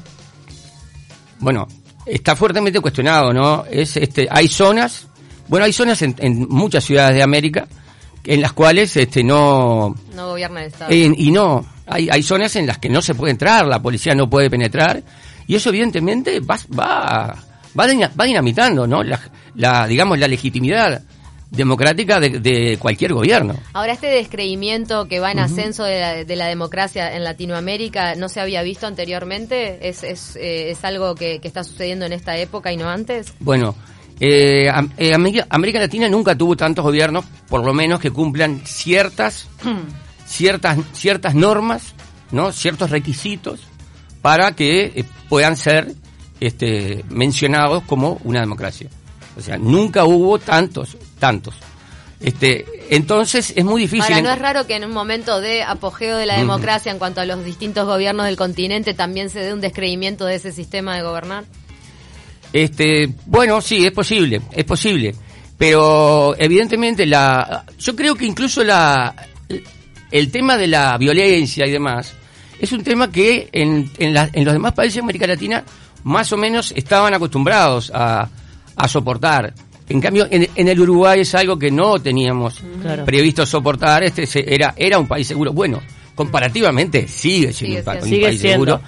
Bueno, 1.39 1.67
está 2.05 2.35
fuertemente 2.35 2.79
cuestionado, 2.79 3.33
¿no? 3.33 3.65
Es, 3.69 3.97
este, 3.97 4.27
hay 4.29 4.47
zonas, 4.47 5.07
bueno, 5.47 5.65
hay 5.65 5.74
zonas 5.74 6.01
en, 6.01 6.15
en 6.19 6.47
muchas 6.50 6.83
ciudades 6.83 7.15
de 7.15 7.24
América 7.24 7.67
en 8.24 8.41
las 8.41 8.53
cuales 8.53 8.95
este 8.97 9.24
no 9.24 9.95
no 10.15 10.29
gobierna 10.29 10.62
el 10.62 10.67
Estado. 10.67 10.91
eh, 10.91 11.13
y 11.15 11.31
no 11.31 11.63
hay, 11.85 12.09
hay 12.09 12.24
zonas 12.24 12.55
en 12.55 12.65
las 12.65 12.79
que 12.79 12.89
no 12.89 13.00
se 13.01 13.13
puede 13.13 13.31
entrar 13.31 13.67
la 13.67 13.79
policía 13.81 14.15
no 14.15 14.27
puede 14.27 14.50
penetrar 14.50 15.03
y 15.45 15.53
eso 15.55 15.69
evidentemente 15.69 16.39
va 16.39 16.57
va 16.77 17.35
va, 17.79 17.85
va 18.19 18.25
dinamitando 18.25 18.88
no 18.88 19.03
la, 19.03 19.19
la 19.53 19.85
digamos 19.85 20.17
la 20.17 20.27
legitimidad 20.27 21.03
democrática 21.52 22.20
de, 22.20 22.40
de 22.40 22.78
cualquier 22.78 23.14
gobierno 23.14 23.56
Ahora, 23.74 23.94
este 23.94 24.08
descreimiento 24.08 25.08
que 25.08 25.20
va 25.20 25.32
en 25.32 25.40
ascenso 25.40 25.84
de 25.84 26.00
la, 26.00 26.24
de 26.24 26.36
la 26.36 26.48
democracia 26.48 27.16
en 27.16 27.24
Latinoamérica 27.24 28.16
no 28.16 28.30
se 28.30 28.42
había 28.42 28.62
visto 28.64 28.88
anteriormente. 28.88 29.88
¿Es, 29.88 30.04
es, 30.04 30.36
eh, 30.36 30.72
es 30.72 30.84
algo 30.84 31.16
que, 31.16 31.40
que 31.40 31.48
está 31.48 31.64
sucediendo 31.64 32.06
en 32.06 32.14
esta 32.14 32.38
época 32.38 32.72
y 32.72 32.78
no 32.78 32.90
antes? 32.90 33.34
Bueno, 33.40 33.75
eh, 34.20 34.70
Am- 34.70 34.92
eh, 34.98 35.14
América, 35.14 35.46
América 35.50 35.80
Latina 35.80 36.10
nunca 36.10 36.36
tuvo 36.36 36.56
tantos 36.56 36.84
gobiernos, 36.84 37.25
por 37.48 37.64
lo 37.66 37.74
menos 37.74 38.00
que 38.00 38.12
cumplan 38.12 38.62
ciertas, 38.66 39.48
ciertas, 40.25 40.78
ciertas 40.94 41.36
normas, 41.36 41.94
¿no? 42.32 42.52
Ciertos 42.52 42.90
requisitos 42.90 43.60
para 44.22 44.54
que 44.54 45.06
puedan 45.30 45.56
ser 45.58 45.94
este, 46.40 47.06
mencionados 47.10 47.84
como 47.84 48.20
una 48.24 48.40
democracia. 48.42 48.90
O 49.38 49.42
sea, 49.42 49.58
nunca 49.58 50.06
hubo 50.06 50.40
tantos, 50.40 50.98
tantos. 51.19 51.55
Este, 52.19 52.65
entonces 52.89 53.53
es 53.55 53.65
muy 53.65 53.81
difícil. 53.81 54.03
Ahora, 54.13 54.22
¿no 54.22 54.31
es 54.31 54.39
raro 54.39 54.65
que 54.65 54.75
en 54.75 54.86
un 54.86 54.91
momento 54.91 55.41
de 55.41 55.63
apogeo 55.63 56.17
de 56.17 56.25
la 56.25 56.38
democracia 56.38 56.91
en 56.91 56.98
cuanto 56.98 57.22
a 57.22 57.25
los 57.25 57.43
distintos 57.43 57.86
gobiernos 57.86 58.25
del 58.25 58.38
continente 58.38 58.93
también 58.93 59.29
se 59.29 59.39
dé 59.39 59.53
un 59.53 59.62
descreimiento 59.62 60.25
de 60.25 60.36
ese 60.36 60.51
sistema 60.51 60.95
de 60.95 61.01
gobernar? 61.03 61.43
Este, 62.53 63.10
bueno, 63.25 63.62
sí, 63.62 63.86
es 63.86 63.91
posible, 63.91 64.41
es 64.51 64.63
posible. 64.63 65.13
Pero 65.57 66.36
evidentemente 66.38 67.05
la, 67.05 67.65
yo 67.79 67.95
creo 67.95 68.15
que 68.15 68.25
incluso 68.25 68.63
la, 68.63 69.13
el 70.12 70.31
tema 70.31 70.57
de 70.57 70.67
la 70.67 70.98
violencia 70.98 71.65
y 71.65 71.72
demás 71.72 72.13
es 72.60 72.72
un 72.72 72.84
tema 72.84 73.12
que 73.12 73.50
en, 73.51 73.89
en, 73.98 74.13
la- 74.13 74.29
en 74.31 74.45
los 74.45 74.53
demás 74.53 74.74
países 74.74 74.95
de 74.95 75.01
América 75.01 75.27
Latina 75.27 75.63
más 76.03 76.31
o 76.31 76.38
menos 76.38 76.72
estaban 76.75 77.13
acostumbrados 77.13 77.91
a, 77.93 78.27
a 78.75 78.88
soportar. 78.88 79.53
En 79.88 80.01
cambio, 80.01 80.27
en, 80.32 80.48
en 80.56 80.68
el 80.68 80.80
Uruguay 80.80 81.20
es 81.22 81.36
algo 81.36 81.60
que 81.60 81.70
no 81.70 82.00
teníamos 82.00 82.60
Claro. 82.82 83.06
previsto 83.06 83.46
soportar. 83.46 84.04
Este 84.04 84.25
se- 84.25 84.44
era, 84.54 84.74
era 84.77 84.98
un 84.98 85.08
país 85.08 85.27
seguro. 85.27 85.54
Bueno, 85.54 85.80
comparativamente 86.25 87.08
sigue 87.08 87.54
siendo 87.54 87.77
Sigue 87.77 87.80
un, 87.80 87.86
pa- 87.86 87.92
siendo. 87.94 88.06
un 88.06 88.10
Sigue 88.10 88.25
país 88.27 88.42
siendo. 88.42 88.65
seguro. 88.77 88.82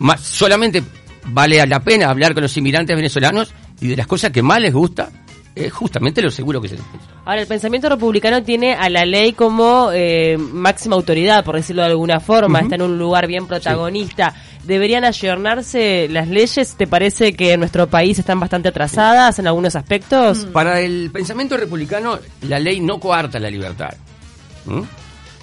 Más, 0.00 0.20
solamente 0.20 0.82
vale 1.26 1.64
la 1.66 1.80
pena 1.80 2.10
hablar 2.10 2.34
con 2.34 2.42
los 2.42 2.56
inmigrantes 2.56 2.94
venezolanos 2.94 3.52
y 3.80 3.88
de 3.88 3.96
las 3.96 4.06
cosas 4.06 4.30
que 4.30 4.42
más 4.42 4.60
les 4.60 4.74
gusta 4.74 5.10
es 5.54 5.72
justamente 5.72 6.22
lo 6.22 6.30
seguro 6.30 6.60
que 6.60 6.68
se 6.68 6.76
Ahora, 7.24 7.40
el 7.42 7.46
pensamiento 7.46 7.88
republicano 7.88 8.42
tiene 8.42 8.74
a 8.74 8.88
la 8.90 9.04
ley 9.04 9.32
como 9.34 9.90
eh, 9.92 10.36
máxima 10.38 10.96
autoridad, 10.96 11.44
por 11.44 11.56
decirlo 11.56 11.82
de 11.82 11.88
alguna 11.88 12.20
forma, 12.20 12.60
está 12.60 12.74
en 12.76 12.82
un 12.82 12.98
lugar 12.98 13.26
bien 13.26 13.46
protagonista. 13.46 14.34
¿Deberían 14.64 15.04
ayornarse 15.04 16.08
las 16.08 16.28
leyes? 16.28 16.74
¿Te 16.76 16.86
parece 16.86 17.32
que 17.32 17.52
en 17.52 17.60
nuestro 17.60 17.88
país 17.88 18.18
están 18.18 18.38
bastante 18.38 18.68
atrasadas 18.68 19.38
en 19.38 19.46
algunos 19.46 19.74
aspectos? 19.74 20.46
Para 20.52 20.80
el 20.80 21.10
pensamiento 21.12 21.56
republicano, 21.56 22.18
la 22.42 22.58
ley 22.58 22.80
no 22.80 23.00
coarta 23.00 23.40
la 23.40 23.50
libertad, 23.50 23.94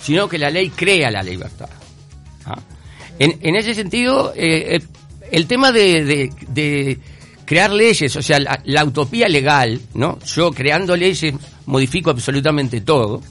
sino 0.02 0.30
que 0.30 0.38
la 0.38 0.50
ley 0.50 0.70
crea 0.70 1.12
la 1.12 1.22
libertad. 1.22 1.70
¿ah? 2.46 2.60
En, 3.20 3.56
ese 3.56 3.74
sentido, 3.74 4.32
eh, 4.36 4.78
eh, 4.78 4.82
el 5.32 5.48
tema 5.48 5.74
de 5.74 6.32
crear 7.50 7.72
leyes, 7.72 8.16
o 8.16 8.22
sea, 8.22 8.40
la, 8.40 8.62
la 8.64 8.86
utopía 8.86 9.28
legal, 9.28 9.82
¿no? 9.96 10.20
Yo 10.20 10.52
creando 10.52 10.96
leyes 10.96 11.34
modifico 11.66 12.12
absolutamente 12.12 12.82
todo. 12.82 13.24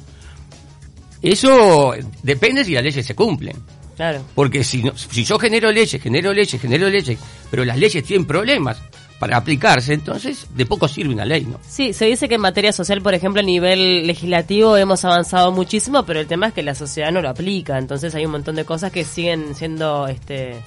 Eso 1.22 1.94
depende 2.24 2.64
si 2.64 2.72
las 2.72 2.82
leyes 2.82 3.06
se 3.06 3.14
cumplen. 3.14 3.56
Claro. 3.98 4.22
Porque 4.34 4.62
si, 4.64 4.82
no- 4.82 4.96
si 4.96 5.24
yo 5.24 5.38
genero 5.38 5.70
leyes, 5.72 6.00
genero 6.00 6.32
leyes, 6.32 6.58
genero 6.62 6.88
leyes, 6.88 7.18
pero 7.50 7.64
las 7.64 7.76
leyes 7.76 8.02
tienen 8.04 8.26
problemas 8.26 8.78
para 9.18 9.36
aplicarse, 9.36 9.92
entonces 9.92 10.46
de 10.54 10.64
poco 10.64 10.86
sirve 10.86 11.12
una 11.12 11.24
ley, 11.24 11.44
¿no? 11.44 11.58
Sí, 11.68 11.92
se 11.92 12.04
dice 12.04 12.28
que 12.28 12.36
en 12.36 12.40
materia 12.40 12.72
social, 12.72 13.02
por 13.02 13.12
ejemplo, 13.14 13.40
a 13.40 13.44
nivel 13.44 14.06
legislativo 14.06 14.76
hemos 14.76 15.04
avanzado 15.04 15.50
muchísimo, 15.50 16.04
pero 16.04 16.20
el 16.20 16.28
tema 16.28 16.46
es 16.46 16.54
que 16.54 16.62
la 16.62 16.76
sociedad 16.76 17.10
no 17.10 17.20
lo 17.20 17.28
aplica, 17.28 17.76
entonces 17.76 18.14
hay 18.14 18.24
un 18.24 18.30
montón 18.30 18.54
de 18.54 18.64
cosas 18.64 18.92
que 18.92 19.02
siguen 19.04 19.56
siendo 19.56 20.06
este 20.06 20.62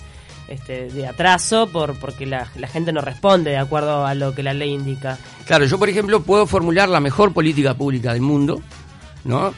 este 0.49 0.89
de 0.89 1.07
atraso 1.07 1.67
por 1.67 1.97
porque 1.97 2.25
la, 2.25 2.51
la 2.57 2.67
gente 2.67 2.91
no 2.91 2.99
responde 2.99 3.51
de 3.51 3.57
acuerdo 3.57 4.05
a 4.05 4.13
lo 4.15 4.35
que 4.35 4.43
la 4.43 4.53
ley 4.53 4.71
indica. 4.73 5.17
Claro, 5.45 5.63
yo 5.63 5.79
por 5.79 5.87
ejemplo 5.87 6.21
puedo 6.21 6.45
formular 6.45 6.89
la 6.89 6.99
mejor 6.99 7.31
política 7.31 7.73
pública 7.73 8.11
del 8.11 8.21
mundo, 8.21 8.61
¿no? 9.23 9.53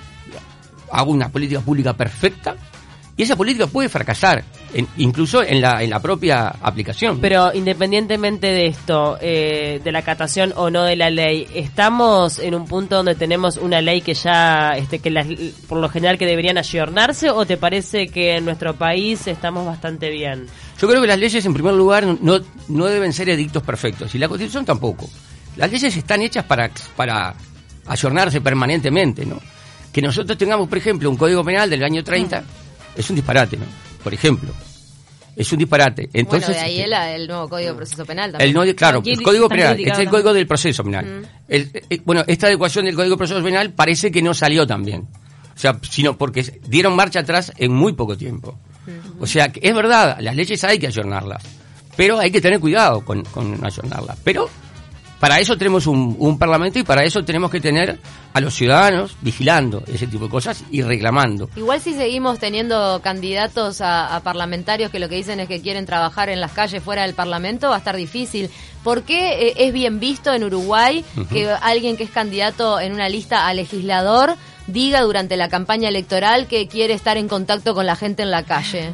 Hago 0.91 1.11
una 1.11 1.29
política 1.29 1.61
pública 1.61 1.93
perfecta 1.97 2.55
y 3.15 3.21
esa 3.23 3.35
política 3.35 3.67
puede 3.67 3.89
fracasar, 3.89 4.43
en- 4.73 4.87
incluso 4.97 5.43
en 5.43 5.61
la, 5.61 5.83
en 5.83 5.89
la 5.91 5.99
propia 6.01 6.47
aplicación. 6.47 7.19
Pero 7.21 7.53
independientemente 7.53 8.47
de 8.47 8.65
esto, 8.67 9.17
eh, 9.21 9.79
de 9.83 9.91
la 9.91 10.01
catación 10.01 10.51
o 10.55 10.69
no 10.71 10.83
de 10.83 10.95
la 10.95 11.09
ley, 11.11 11.47
estamos 11.53 12.39
en 12.39 12.55
un 12.55 12.65
punto 12.65 12.95
donde 12.95 13.13
tenemos 13.15 13.57
una 13.57 13.81
ley 13.81 14.01
que 14.01 14.15
ya, 14.15 14.71
este, 14.75 14.97
que 14.99 15.11
las, 15.11 15.27
por 15.67 15.77
lo 15.79 15.89
general 15.89 16.17
que 16.17 16.25
deberían 16.25 16.57
ayornarse, 16.57 17.29
o 17.29 17.45
te 17.45 17.57
parece 17.57 18.07
que 18.07 18.37
en 18.37 18.45
nuestro 18.45 18.73
país 18.75 19.27
estamos 19.27 19.65
bastante 19.65 20.09
bien? 20.09 20.47
Yo 20.81 20.87
creo 20.87 20.99
que 21.01 21.07
las 21.07 21.19
leyes, 21.19 21.45
en 21.45 21.53
primer 21.53 21.73
lugar, 21.75 22.03
no, 22.19 22.39
no 22.67 22.85
deben 22.85 23.13
ser 23.13 23.29
edictos 23.29 23.61
perfectos, 23.61 24.15
y 24.15 24.17
la 24.17 24.27
Constitución 24.27 24.65
tampoco. 24.65 25.07
Las 25.55 25.71
leyes 25.71 25.95
están 25.95 26.23
hechas 26.23 26.45
para, 26.45 26.71
para 26.95 27.35
ayornarse 27.85 28.41
permanentemente, 28.41 29.23
¿no? 29.25 29.39
Que 29.91 30.01
nosotros 30.01 30.35
tengamos, 30.37 30.67
por 30.67 30.79
ejemplo, 30.79 31.09
un 31.11 31.17
Código 31.17 31.43
Penal 31.43 31.69
del 31.69 31.83
año 31.83 32.03
30, 32.03 32.43
es 32.95 33.09
un 33.09 33.15
disparate, 33.15 33.57
¿no? 33.57 33.65
Por 34.03 34.13
ejemplo. 34.13 34.49
Es 35.35 35.51
un 35.51 35.57
disparate. 35.57 36.09
Entonces, 36.13 36.49
bueno, 36.49 36.61
de 36.61 36.65
ahí 36.67 36.79
este, 36.81 37.15
el, 37.15 37.21
el 37.21 37.27
nuevo 37.27 37.49
Código 37.49 37.69
de 37.71 37.75
Proceso 37.75 38.05
Penal 38.05 38.31
también. 38.31 38.49
el 38.49 38.53
no, 38.69 38.75
claro, 38.75 39.01
el 39.03 39.21
Código 39.23 39.49
Penal, 39.49 39.79
este 39.79 39.91
es 39.91 39.99
el. 39.99 40.09
Código 40.09 40.33
del 40.33 40.45
Proceso 40.47 40.83
Penal. 40.83 41.27
El- 41.47 41.71
eh, 41.89 42.01
bueno, 42.05 42.23
esta 42.27 42.45
adecuación 42.47 42.85
del 42.85 42.95
Código 42.95 43.15
de 43.15 43.17
Proceso 43.17 43.43
Penal 43.43 43.71
parece 43.71 44.11
que 44.11 44.21
no 44.21 44.33
salió 44.35 44.67
tan 44.67 44.83
bien. 44.85 45.07
O 45.55 45.59
sea, 45.59 45.79
sino 45.89 46.17
porque 46.17 46.59
dieron 46.67 46.95
marcha 46.95 47.19
atrás 47.21 47.51
en 47.57 47.73
muy 47.73 47.93
poco 47.93 48.15
tiempo. 48.17 48.57
O 49.19 49.25
sea, 49.25 49.49
que 49.49 49.59
es 49.67 49.73
verdad, 49.73 50.17
las 50.19 50.35
leyes 50.35 50.63
hay 50.65 50.77
que 50.77 50.87
ayornarlas, 50.87 51.41
pero 51.95 52.19
hay 52.19 52.29
que 52.31 52.41
tener 52.41 52.59
cuidado 52.59 53.01
con, 53.03 53.23
con 53.23 53.63
ayornarlas. 53.65 54.17
Pero 54.23 54.49
para 55.23 55.39
eso 55.39 55.57
tenemos 55.57 55.87
un, 55.87 56.17
un 56.19 56.37
parlamento 56.37 56.79
y 56.79 56.83
para 56.83 57.05
eso 57.05 57.23
tenemos 57.23 57.49
que 57.49 57.61
tener 57.61 57.97
a 58.33 58.41
los 58.41 58.53
ciudadanos 58.55 59.15
vigilando 59.21 59.81
ese 59.87 60.05
tipo 60.05 60.25
de 60.25 60.29
cosas 60.29 60.65
y 60.69 60.81
reclamando. 60.81 61.49
Igual 61.55 61.79
si 61.79 61.93
seguimos 61.93 62.39
teniendo 62.39 62.99
candidatos 63.01 63.79
a, 63.79 64.17
a 64.17 64.19
parlamentarios 64.19 64.91
que 64.91 64.99
lo 64.99 65.07
que 65.07 65.15
dicen 65.15 65.39
es 65.39 65.47
que 65.47 65.61
quieren 65.61 65.85
trabajar 65.85 66.27
en 66.27 66.41
las 66.41 66.51
calles 66.51 66.83
fuera 66.83 67.03
del 67.03 67.13
Parlamento, 67.13 67.69
va 67.69 67.75
a 67.75 67.77
estar 67.77 67.95
difícil. 67.95 68.49
¿Por 68.83 69.03
qué 69.03 69.47
eh, 69.47 69.53
es 69.59 69.71
bien 69.71 70.01
visto 70.01 70.33
en 70.33 70.43
Uruguay 70.43 71.05
que 71.31 71.49
alguien 71.49 71.95
que 71.95 72.03
es 72.03 72.11
candidato 72.11 72.81
en 72.81 72.91
una 72.91 73.07
lista 73.07 73.47
a 73.47 73.53
legislador 73.53 74.35
diga 74.67 75.01
durante 75.01 75.37
la 75.37 75.47
campaña 75.47 75.87
electoral 75.87 76.47
que 76.47 76.67
quiere 76.67 76.93
estar 76.93 77.15
en 77.15 77.29
contacto 77.29 77.73
con 77.73 77.85
la 77.85 77.95
gente 77.95 78.23
en 78.23 78.31
la 78.31 78.43
calle? 78.43 78.93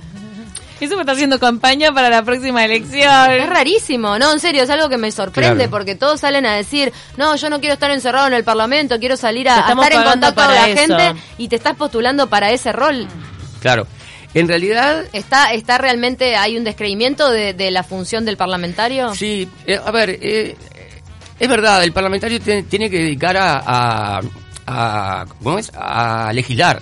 Eso 0.80 0.96
me 0.96 1.02
está 1.02 1.12
haciendo 1.12 1.40
campaña 1.40 1.92
para 1.92 2.10
la 2.10 2.24
próxima 2.24 2.64
elección. 2.64 3.32
Es 3.32 3.50
rarísimo, 3.50 4.18
no, 4.18 4.32
en 4.34 4.40
serio, 4.40 4.64
es 4.64 4.70
algo 4.70 4.88
que 4.90 4.98
me 4.98 5.12
sorprende 5.12 5.56
Claro. 5.56 5.72
porque 5.72 5.96
todos 5.96 6.22
salen 6.22 6.46
a 6.46 6.54
decir, 6.56 6.94
no, 7.18 7.36
yo 7.36 7.50
no 7.50 7.60
quiero 7.60 7.74
estar 7.74 7.92
encerrado 7.92 8.28
en 8.28 8.34
el 8.34 8.44
Parlamento, 8.44 8.98
quiero 9.00 9.18
salir 9.18 9.50
a, 9.50 9.60
estar 9.60 9.92
en 9.94 10.04
contacto 10.04 10.42
con 10.42 10.54
la 10.54 10.70
eso. 10.70 10.80
gente 10.98 11.22
y 11.38 11.48
te 11.50 11.56
estás 11.58 11.76
postulando 11.76 12.28
para 12.30 12.52
ese 12.52 12.72
rol. 12.72 13.08
Claro. 13.62 13.88
En 14.34 14.48
realidad, 14.48 15.06
¿Está, 15.12 15.54
está 15.54 15.80
realmente, 15.80 16.36
hay 16.36 16.56
un 16.56 16.64
descreimiento 16.64 17.32
de, 17.32 17.54
de 17.54 17.72
la 17.72 17.82
función 17.84 18.26
del 18.26 18.38
parlamentario? 18.38 19.14
Sí, 19.16 19.50
eh, 19.66 19.80
a 19.84 19.90
ver, 19.92 20.12
eh, 20.22 20.56
es 21.40 21.50
verdad, 21.50 21.84
el 21.84 21.92
parlamentario 21.92 22.40
tiene, 22.40 22.64
tiene 22.64 22.90
que 22.92 23.00
dedicar 23.00 23.36
a, 23.38 23.64
a, 23.66 24.22
a- 24.68 25.26
¿cómo 25.44 25.58
es? 25.58 25.72
a 25.74 26.32
legislar, 26.32 26.80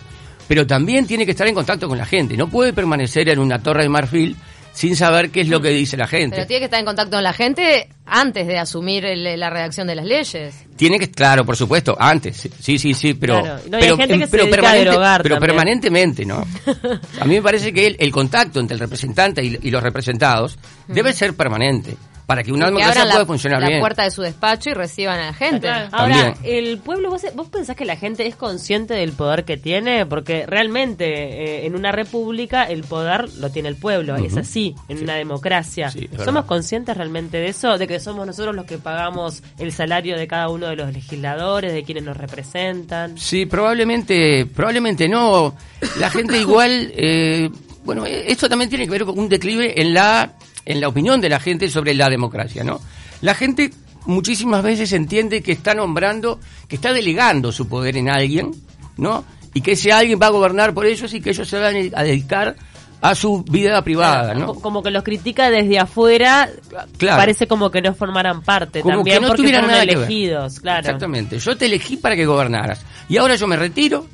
pero 0.48 0.66
también 0.68 1.06
tiene 1.08 1.26
que 1.26 1.32
estar 1.32 1.48
en 1.48 1.56
contacto 1.56 1.88
con 1.88 1.98
la 1.98 2.06
gente. 2.06 2.36
No 2.38 2.48
puede 2.48 2.74
permanecer 2.74 3.30
en 3.30 3.40
una 3.40 3.60
torre 3.60 3.84
de 3.84 3.90
marfil 3.90 4.36
sin 4.74 4.96
saber 4.96 5.32
qué 5.32 5.42
es 5.42 5.48
lo 5.48 5.60
que 5.60 5.70
dice 5.70 5.98
la 5.98 6.06
gente. 6.06 6.36
Pero 6.36 6.46
tiene 6.48 6.60
que 6.60 6.66
estar 6.66 6.80
en 6.80 6.86
contacto 6.86 7.18
con 7.18 7.24
la 7.24 7.34
gente 7.34 7.90
antes 8.06 8.46
de 8.46 8.60
asumir 8.60 9.06
el- 9.06 9.40
la 9.40 9.50
redacción 9.50 9.88
de 9.88 9.96
las 9.96 10.06
leyes. 10.06 10.54
Tiene 10.76 11.00
que, 11.00 11.10
claro, 11.10 11.44
por 11.44 11.58
supuesto, 11.58 11.98
antes, 12.00 12.48
sí, 12.60 12.78
sí, 12.78 12.94
sí, 12.94 13.16
pero, 13.16 13.42
Claro, 13.42 13.62
no, 13.72 13.80
pero, 13.80 13.98
gente 13.98 14.14
em- 14.14 14.20
que 14.20 14.28
pero, 14.28 14.44
permanente- 14.50 14.98
pero 15.24 15.40
permanentemente, 15.40 16.26
¿no? 16.26 16.46
A 17.20 17.26
mí 17.26 17.34
me 17.36 17.42
parece 17.42 17.74
que 17.74 17.88
el, 17.88 17.96
el 17.98 18.12
contacto 18.12 18.60
entre 18.60 18.76
el 18.76 18.80
representante 18.80 19.44
y, 19.44 19.58
y 19.64 19.72
los 19.72 19.82
representados 19.82 20.60
debe 20.88 21.12
ser 21.12 21.34
permanente. 21.34 21.98
Para 22.28 22.44
que 22.44 22.52
una 22.52 22.66
que 22.66 22.72
democracia 22.72 23.04
pueda 23.04 23.20
la, 23.20 23.26
funcionar 23.26 23.62
la 23.62 23.68
bien. 23.70 23.80
puerta 23.80 24.04
de 24.04 24.12
su 24.12 24.22
despacho 24.22 24.70
y 24.70 24.74
reciban 24.74 25.18
a 25.18 25.28
la 25.28 25.34
gente. 25.34 25.62
Claro. 25.62 25.88
Ahora, 25.94 26.34
También. 26.34 26.36
el 26.44 26.78
pueblo, 26.78 27.10
¿vos, 27.10 27.22
¿vos 27.34 27.48
pensás 27.48 27.78
que 27.78 27.86
la 27.86 27.96
gente 27.96 28.28
es 28.28 28.36
consciente 28.36 28.94
del 28.94 29.14
poder 29.14 29.46
que 29.46 29.56
tiene? 29.56 30.06
Porque 30.06 30.46
realmente 30.46 31.06
eh, 31.06 31.66
en 31.66 31.74
una 31.74 31.94
república 31.94 32.66
el 32.66 32.84
poder 32.84 33.34
lo 33.36 33.50
tiene 33.50 33.70
el 33.70 33.78
pueblo, 33.78 34.18
es 34.18 34.36
así, 34.36 34.76
en 34.90 35.04
una 35.04 35.16
democracia. 35.16 35.90
Sí. 35.90 36.10
¿Somos 36.24 36.44
conscientes 36.44 36.98
realmente 36.98 37.38
de 37.38 37.48
eso? 37.48 37.78
¿De 37.78 37.88
que 37.88 38.02
somos 38.02 38.28
nosotros 38.28 38.54
los 38.54 38.66
que 38.66 38.78
pagamos 38.78 39.42
el 39.58 39.72
salario 39.72 40.18
de 40.18 40.28
cada 40.28 40.50
uno 40.50 40.68
de 40.68 40.76
los 40.76 40.92
legisladores, 40.92 41.72
de 41.72 41.84
quienes 41.84 42.04
nos 42.04 42.18
representan? 42.18 43.18
Sí, 43.18 43.46
probablemente, 43.46 44.46
probablemente 44.48 45.08
no. 45.08 45.56
La 45.98 46.10
gente 46.10 46.38
igual, 46.38 46.92
eh, 46.94 47.50
bueno, 47.86 48.06
esto 48.06 48.50
también 48.50 48.70
tiene 48.70 48.84
que 48.84 48.92
ver 48.92 49.06
con 49.06 49.18
un 49.18 49.30
declive 49.30 49.80
en 49.82 49.94
la, 49.94 50.34
en 50.68 50.82
la 50.82 50.88
opinión 50.88 51.20
de 51.22 51.30
la 51.30 51.40
gente 51.40 51.70
sobre 51.70 51.94
la 51.96 52.10
democracia, 52.10 52.64
¿no? 52.64 52.80
La 53.22 53.34
gente 53.34 53.72
muchísimas 54.06 54.62
veces 54.64 54.92
entiende 54.94 55.42
que 55.42 55.54
está 55.54 55.74
nombrando, 55.74 56.40
que 56.68 56.76
está 56.76 56.94
delegando 56.94 57.52
su 57.52 57.68
poder 57.68 57.98
en 57.98 58.10
alguien, 58.10 58.52
¿no? 58.98 59.24
Y 59.54 59.62
que 59.62 59.72
ese 59.72 59.92
alguien 59.92 60.20
va 60.22 60.28
a 60.28 60.32
gobernar 60.32 60.74
por 60.74 60.86
ellos 60.86 61.14
y 61.14 61.22
que 61.22 61.32
ellos 61.32 61.48
se 61.48 61.58
van 61.60 61.76
a 61.96 62.04
dedicar 62.04 62.56
a 63.00 63.14
su 63.16 63.44
vida 63.44 63.82
privada, 63.84 64.34
¿no? 64.34 64.48
Co- 64.56 64.60
Como 64.62 64.82
que 64.84 64.90
los 64.92 65.04
critica 65.04 65.50
desde 65.50 65.78
afuera, 65.80 66.50
Claro. 66.98 67.18
parece 67.18 67.48
como 67.48 67.70
que 67.72 67.82
no 67.82 67.94
formaran 67.94 68.42
parte 68.42 68.82
Como 68.82 68.96
también 68.98 69.18
que 69.18 69.22
no 69.22 69.28
porque 69.30 69.42
tuvieran 69.44 69.68
nada 69.68 69.82
que 69.82 69.86
ver. 69.88 69.98
elegidos, 69.98 70.60
claro. 70.60 70.80
Exactamente. 70.80 71.40
Yo 71.40 71.56
te 71.58 71.66
elegí 71.68 71.98
para 71.98 72.16
que 72.16 72.26
gobernaras. 72.26 72.84
Y 73.08 73.18
ahora 73.18 73.36
yo 73.36 73.46
me 73.48 73.56
retiro 73.56 74.08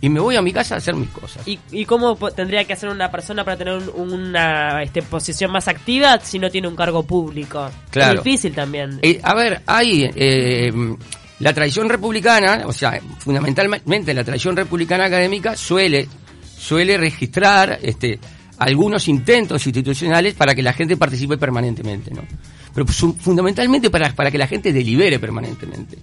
y 0.00 0.08
me 0.08 0.18
voy 0.20 0.36
a 0.36 0.42
mi 0.42 0.52
casa 0.52 0.74
a 0.76 0.78
hacer 0.78 0.94
mis 0.94 1.10
cosas. 1.10 1.46
¿Y, 1.46 1.58
y 1.72 1.84
cómo 1.84 2.16
tendría 2.30 2.64
que 2.64 2.72
hacer 2.72 2.88
una 2.88 3.10
persona 3.10 3.44
para 3.44 3.56
tener 3.56 3.74
un- 3.74 4.12
una 4.12 4.82
este, 4.82 5.02
posición 5.02 5.50
más 5.52 5.68
activa 5.68 6.18
si 6.20 6.38
no 6.38 6.50
tiene 6.50 6.68
un 6.68 6.76
cargo 6.76 7.02
público? 7.02 7.70
Claro. 7.90 8.18
Es 8.18 8.24
difícil 8.24 8.54
también. 8.54 8.98
Eh, 9.02 9.20
a 9.22 9.34
ver, 9.34 9.62
hay 9.66 10.10
eh, 10.14 10.72
la 11.40 11.52
tradición 11.52 11.88
republicana, 11.88 12.62
o 12.66 12.72
sea, 12.72 12.98
fundamentalmente 13.18 14.14
la 14.14 14.24
tradición 14.24 14.56
republicana 14.56 15.04
académica 15.06 15.56
suele 15.56 16.08
suele 16.58 16.98
registrar 16.98 17.78
este 17.82 18.18
algunos 18.58 19.08
intentos 19.08 19.66
institucionales 19.66 20.34
para 20.34 20.54
que 20.54 20.62
la 20.62 20.74
gente 20.74 20.96
participe 20.98 21.38
permanentemente, 21.38 22.10
¿no? 22.10 22.20
Pero 22.74 22.86
su- 22.92 23.14
fundamentalmente 23.14 23.88
para, 23.88 24.14
para 24.14 24.30
que 24.30 24.36
la 24.36 24.46
gente 24.46 24.70
delibere 24.70 25.18
permanentemente. 25.18 25.96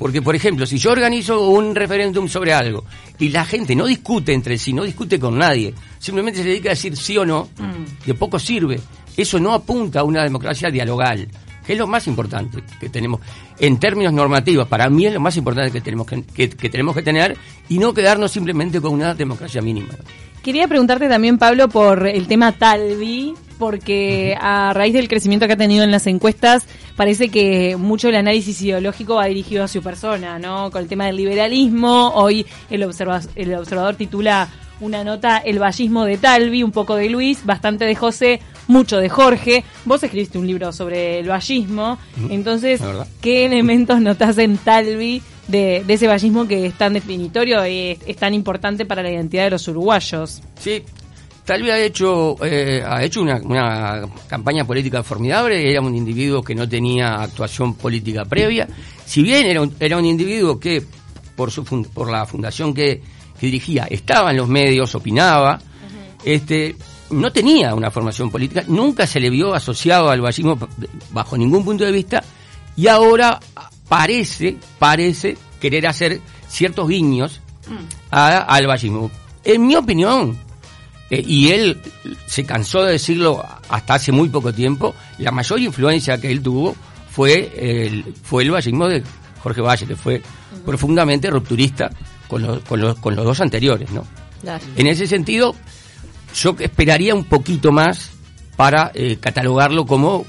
Porque, 0.00 0.22
por 0.22 0.34
ejemplo, 0.34 0.64
si 0.66 0.78
yo 0.78 0.90
organizo 0.92 1.48
un 1.50 1.74
referéndum 1.74 2.26
sobre 2.26 2.52
algo 2.54 2.84
y 3.18 3.28
la 3.28 3.44
gente 3.44 3.76
no 3.76 3.84
discute 3.86 4.32
entre 4.32 4.56
sí, 4.58 4.72
no 4.72 4.82
discute 4.82 5.20
con 5.20 5.36
nadie, 5.38 5.74
simplemente 5.98 6.42
se 6.42 6.48
dedica 6.48 6.70
a 6.70 6.72
decir 6.72 6.96
sí 6.96 7.16
o 7.18 7.24
no, 7.26 7.48
de 8.06 8.14
poco 8.14 8.38
sirve. 8.38 8.80
Eso 9.16 9.38
no 9.38 9.52
apunta 9.52 10.00
a 10.00 10.04
una 10.04 10.22
democracia 10.24 10.70
dialogal, 10.70 11.28
que 11.66 11.74
es 11.74 11.78
lo 11.78 11.86
más 11.86 12.06
importante 12.06 12.64
que 12.80 12.88
tenemos. 12.88 13.20
En 13.58 13.78
términos 13.78 14.14
normativos, 14.14 14.66
para 14.68 14.88
mí 14.88 15.04
es 15.04 15.12
lo 15.12 15.20
más 15.20 15.36
importante 15.36 15.70
que 15.70 15.82
tenemos 15.82 16.06
que, 16.06 16.22
que- 16.22 16.48
que 16.48 16.70
tenemos 16.70 16.94
que 16.96 17.02
tener 17.02 17.36
y 17.68 17.78
no 17.78 17.92
quedarnos 17.92 18.32
simplemente 18.32 18.80
con 18.80 18.94
una 18.94 19.14
democracia 19.14 19.60
mínima. 19.60 19.90
Quería 20.42 20.66
preguntarte 20.66 21.10
también, 21.10 21.36
Pablo, 21.36 21.68
por 21.68 22.06
el 22.06 22.26
tema 22.26 22.52
Talvi, 22.52 23.34
porque 23.60 24.36
a 24.40 24.72
raíz 24.74 24.92
del 24.94 25.06
crecimiento 25.06 25.46
que 25.46 25.52
ha 25.52 25.56
tenido 25.56 25.84
en 25.84 25.92
las 25.92 26.08
encuestas, 26.08 26.66
parece 26.96 27.28
que 27.28 27.76
mucho 27.76 28.08
el 28.08 28.16
análisis 28.16 28.60
ideológico 28.62 29.14
va 29.16 29.26
dirigido 29.26 29.62
a 29.62 29.68
su 29.68 29.80
persona, 29.82 30.40
¿no? 30.40 30.72
Con 30.72 30.82
el 30.82 30.88
tema 30.88 31.06
del 31.06 31.16
liberalismo, 31.16 32.08
hoy 32.14 32.44
el, 32.70 32.82
observa- 32.82 33.22
el 33.36 33.54
observador 33.54 33.94
titula 33.94 34.48
una 34.80 35.04
nota 35.04 35.36
El 35.36 35.58
vallismo 35.58 36.06
de 36.06 36.16
Talvi, 36.16 36.62
un 36.62 36.72
poco 36.72 36.96
de 36.96 37.10
Luis, 37.10 37.44
bastante 37.44 37.84
de 37.84 37.94
José, 37.94 38.40
mucho 38.66 38.96
de 38.96 39.10
Jorge. 39.10 39.62
Vos 39.84 40.02
escribiste 40.02 40.38
un 40.38 40.46
libro 40.46 40.72
sobre 40.72 41.18
el 41.20 41.28
vallismo, 41.28 41.98
entonces. 42.30 42.80
¿qué 43.20 43.44
elementos 43.44 44.00
notas 44.00 44.38
en 44.38 44.56
Talvi 44.56 45.20
de, 45.48 45.84
de 45.86 45.92
ese 45.94 46.06
vallismo 46.06 46.48
que 46.48 46.64
es 46.64 46.74
tan 46.78 46.94
definitorio 46.94 47.66
y 47.66 47.90
es, 47.90 47.98
es 48.06 48.16
tan 48.16 48.32
importante 48.32 48.86
para 48.86 49.02
la 49.02 49.10
identidad 49.10 49.44
de 49.44 49.50
los 49.50 49.68
uruguayos? 49.68 50.40
Sí, 50.58 50.82
Talvi 51.44 51.70
ha 51.70 51.78
hecho, 51.78 52.36
eh, 52.44 52.82
ha 52.86 53.02
hecho 53.02 53.20
una, 53.22 53.36
una 53.42 54.02
campaña 54.28 54.64
política 54.64 55.02
formidable, 55.02 55.68
era 55.70 55.80
un 55.80 55.94
individuo 55.94 56.42
que 56.42 56.54
no 56.54 56.68
tenía 56.68 57.14
actuación 57.22 57.74
política 57.74 58.24
previa, 58.24 58.68
si 59.04 59.22
bien 59.22 59.46
era 59.46 59.62
un, 59.62 59.74
era 59.80 59.96
un 59.96 60.04
individuo 60.04 60.60
que, 60.60 60.84
por, 61.34 61.50
su 61.50 61.64
por 61.64 62.10
la 62.10 62.24
fundación 62.26 62.72
que, 62.72 63.02
que 63.38 63.46
dirigía, 63.46 63.86
estaba 63.90 64.30
en 64.30 64.36
los 64.36 64.48
medios, 64.48 64.94
opinaba, 64.94 65.58
este, 66.24 66.76
no 67.10 67.32
tenía 67.32 67.74
una 67.74 67.90
formación 67.90 68.30
política, 68.30 68.62
nunca 68.68 69.06
se 69.06 69.18
le 69.18 69.30
vio 69.30 69.52
asociado 69.54 70.10
al 70.10 70.20
vallismo 70.20 70.56
bajo 71.12 71.36
ningún 71.36 71.64
punto 71.64 71.84
de 71.84 71.90
vista, 71.92 72.22
y 72.76 72.86
ahora 72.86 73.40
parece, 73.88 74.56
parece 74.78 75.36
querer 75.60 75.86
hacer 75.88 76.20
ciertos 76.48 76.88
guiños 76.88 77.40
a- 78.10 78.38
al 78.54 78.66
vallismo. 78.66 79.10
En 79.42 79.66
mi 79.66 79.74
opinión, 79.74 80.38
eh, 81.10 81.22
y 81.26 81.50
él 81.50 81.80
se 82.26 82.44
cansó 82.44 82.82
de 82.82 82.92
decirlo 82.92 83.44
hasta 83.68 83.94
hace 83.94 84.12
muy 84.12 84.28
poco 84.28 84.52
tiempo, 84.52 84.94
la 85.18 85.30
mayor 85.30 85.60
influencia 85.60 86.20
que 86.20 86.30
él 86.30 86.42
tuvo 86.42 86.76
fue 87.10 87.52
el, 87.56 88.14
fue 88.22 88.44
el 88.44 88.50
vallismo 88.52 88.88
de 88.88 89.02
Jorge 89.42 89.60
Valle, 89.60 89.86
que 89.86 89.96
fue 89.96 90.22
profundamente 90.64 91.28
rupturista 91.30 91.90
con 92.28 92.42
los, 92.42 92.60
con 92.60 92.80
los, 92.80 92.98
con 92.98 93.16
los 93.16 93.24
dos 93.24 93.40
anteriores, 93.40 93.90
¿no? 93.90 94.06
Claro. 94.40 94.64
En 94.76 94.86
ese 94.86 95.06
sentido, 95.06 95.54
yo 96.34 96.54
esperaría 96.58 97.14
un 97.14 97.24
poquito 97.24 97.72
más 97.72 98.10
para 98.56 98.92
eh, 98.94 99.16
catalogarlo 99.18 99.86
como, 99.86 100.24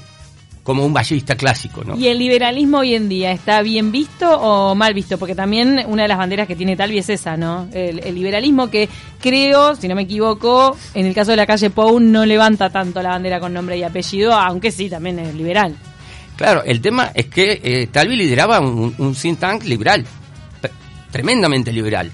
como 0.62 0.86
un 0.86 0.92
ballista 0.92 1.34
clásico, 1.34 1.82
¿no? 1.84 1.96
¿Y 1.96 2.06
el 2.06 2.18
liberalismo 2.18 2.78
hoy 2.78 2.94
en 2.94 3.08
día 3.08 3.32
está 3.32 3.62
bien 3.62 3.90
visto 3.90 4.30
o 4.30 4.74
mal 4.74 4.94
visto? 4.94 5.18
Porque 5.18 5.34
también 5.34 5.84
una 5.88 6.02
de 6.02 6.08
las 6.08 6.18
banderas 6.18 6.46
que 6.46 6.54
tiene 6.54 6.76
Talvi 6.76 6.98
es 6.98 7.08
esa, 7.08 7.36
¿no? 7.36 7.68
El, 7.72 7.98
el 8.04 8.14
liberalismo 8.14 8.70
que 8.70 8.88
creo, 9.20 9.74
si 9.74 9.88
no 9.88 9.94
me 9.94 10.02
equivoco, 10.02 10.76
en 10.94 11.06
el 11.06 11.14
caso 11.14 11.32
de 11.32 11.36
la 11.38 11.46
calle 11.46 11.70
Pou 11.70 11.98
no 11.98 12.24
levanta 12.24 12.70
tanto 12.70 13.02
la 13.02 13.10
bandera 13.10 13.40
con 13.40 13.52
nombre 13.52 13.76
y 13.76 13.82
apellido, 13.82 14.32
aunque 14.32 14.70
sí, 14.70 14.88
también 14.88 15.18
es 15.18 15.34
liberal. 15.34 15.74
Claro, 16.36 16.62
el 16.64 16.80
tema 16.80 17.10
es 17.14 17.26
que 17.26 17.60
eh, 17.62 17.88
Talvi 17.88 18.16
lideraba 18.16 18.60
un, 18.60 18.94
un 18.96 19.14
think 19.14 19.38
tank 19.38 19.64
liberal, 19.64 20.04
tremendamente 21.10 21.72
liberal. 21.72 22.10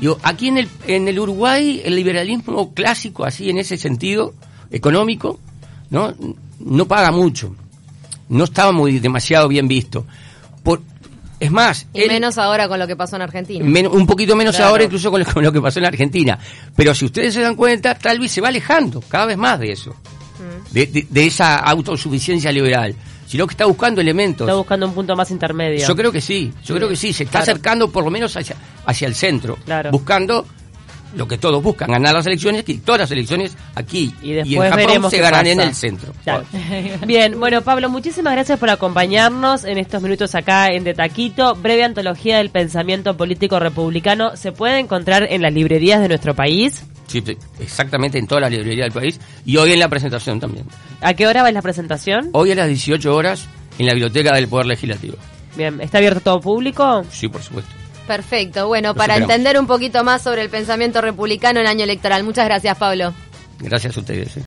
Digo, 0.00 0.18
aquí 0.22 0.48
en 0.48 0.58
el, 0.58 0.68
en 0.86 1.08
el 1.08 1.18
Uruguay 1.18 1.80
el 1.84 1.96
liberalismo 1.96 2.72
clásico, 2.72 3.24
así 3.24 3.50
en 3.50 3.58
ese 3.58 3.76
sentido 3.76 4.34
económico, 4.70 5.40
no, 5.90 6.14
no 6.60 6.86
paga 6.86 7.10
mucho, 7.10 7.56
no 8.28 8.44
estaba 8.44 8.72
muy 8.72 8.98
demasiado 8.98 9.48
bien 9.48 9.68
visto. 9.68 10.06
Por, 10.62 10.82
es 11.40 11.50
más, 11.50 11.86
Y 11.94 12.02
él- 12.02 12.08
menos 12.08 12.36
ahora 12.38 12.68
con 12.68 12.78
lo 12.78 12.86
que 12.86 12.96
pasó 12.96 13.16
en 13.16 13.22
Argentina. 13.22 13.64
Men- 13.64 13.86
un 13.86 14.06
poquito 14.06 14.34
menos 14.36 14.56
Claro. 14.56 14.70
ahora 14.72 14.84
incluso 14.84 15.10
con 15.10 15.20
lo, 15.20 15.26
con 15.26 15.42
lo 15.44 15.52
que 15.52 15.60
pasó 15.60 15.78
en 15.78 15.86
Argentina. 15.86 16.38
Pero 16.76 16.94
si 16.94 17.04
ustedes 17.06 17.34
se 17.34 17.40
dan 17.40 17.54
cuenta, 17.54 17.94
Talvi 17.94 18.28
se 18.28 18.40
va 18.40 18.48
alejando 18.48 19.00
cada 19.08 19.26
vez 19.26 19.36
más 19.36 19.58
de 19.60 19.72
eso, 19.72 19.90
Mm. 19.92 20.72
de, 20.72 20.86
de- 20.86 21.06
de 21.08 21.26
esa 21.26 21.56
autosuficiencia 21.58 22.50
liberal, 22.52 22.94
sino 23.26 23.46
que 23.46 23.52
está 23.52 23.66
buscando 23.66 24.00
elementos. 24.00 24.46
Está 24.46 24.56
buscando 24.56 24.86
un 24.86 24.94
punto 24.94 25.14
más 25.16 25.30
intermedio. 25.30 25.86
Yo 25.86 25.94
creo 25.96 26.10
que 26.12 26.20
sí, 26.20 26.52
yo 26.64 26.74
creo 26.76 26.88
que 26.88 26.96
sí, 26.96 27.12
se 27.12 27.24
está 27.24 27.38
Claro. 27.40 27.52
acercando 27.52 27.90
por 27.90 28.04
lo 28.04 28.10
menos 28.10 28.36
hacia, 28.36 28.56
hacia 28.86 29.06
el 29.08 29.14
centro, 29.14 29.56
Claro. 29.64 29.90
buscando 29.90 30.46
lo 31.14 31.26
que 31.26 31.38
todos 31.38 31.62
buscan, 31.62 31.90
ganar 31.90 32.14
las 32.14 32.26
elecciones, 32.26 32.64
que 32.64 32.78
todas 32.78 33.02
las 33.02 33.10
elecciones 33.10 33.56
aquí 33.74 34.14
y 34.22 34.38
en 34.38 34.70
Japón 34.70 35.10
se 35.10 35.18
ganan 35.18 35.46
en 35.46 35.60
el 35.60 35.74
centro. 35.74 36.12
Claro. 36.24 36.44
Bien, 37.06 37.38
bueno 37.38 37.62
Pablo, 37.62 37.88
muchísimas 37.88 38.34
gracias 38.34 38.58
por 38.58 38.70
acompañarnos 38.70 39.64
en 39.64 39.78
estos 39.78 40.02
minutos 40.02 40.34
acá 40.34 40.68
en 40.68 40.84
De 40.84 40.94
Taquito. 40.94 41.54
Breve 41.54 41.84
antología 41.84 42.38
del 42.38 42.50
pensamiento 42.50 43.16
político 43.16 43.58
republicano. 43.58 44.36
¿Se 44.36 44.52
puede 44.52 44.78
encontrar 44.78 45.26
en 45.30 45.42
las 45.42 45.52
librerías 45.52 46.00
de 46.00 46.08
nuestro 46.08 46.34
país? 46.34 46.84
Sí, 47.06 47.24
exactamente 47.58 48.18
en 48.18 48.26
toda 48.26 48.42
la 48.42 48.50
librería 48.50 48.84
del 48.84 48.92
país 48.92 49.18
y 49.46 49.56
hoy 49.56 49.72
en 49.72 49.80
la 49.80 49.88
presentación 49.88 50.38
también. 50.40 50.66
¿A 51.00 51.14
qué 51.14 51.26
hora 51.26 51.42
va 51.42 51.50
la 51.50 51.62
presentación? 51.62 52.28
Hoy 52.32 52.52
a 52.52 52.54
las 52.54 52.68
18 52.68 53.14
horas 53.14 53.48
en 53.78 53.86
la 53.86 53.94
Biblioteca 53.94 54.34
del 54.34 54.48
Poder 54.48 54.66
Legislativo. 54.66 55.16
Bien, 55.56 55.80
¿está 55.80 55.98
abierto 55.98 56.20
todo 56.20 56.40
público? 56.40 57.04
Sí, 57.10 57.28
por 57.28 57.42
supuesto. 57.42 57.77
Perfecto. 58.08 58.66
Bueno, 58.66 58.94
para 58.94 59.16
entender 59.18 59.60
un 59.60 59.66
poquito 59.66 60.02
más 60.02 60.22
sobre 60.22 60.40
el 60.40 60.48
pensamiento 60.48 61.02
republicano 61.02 61.60
en 61.60 61.66
año 61.66 61.84
electoral. 61.84 62.24
Muchas 62.24 62.46
gracias, 62.46 62.76
Pablo. 62.78 63.12
Gracias 63.60 63.96
a 63.98 64.00
ustedes. 64.00 64.28
¿eh? 64.28 64.36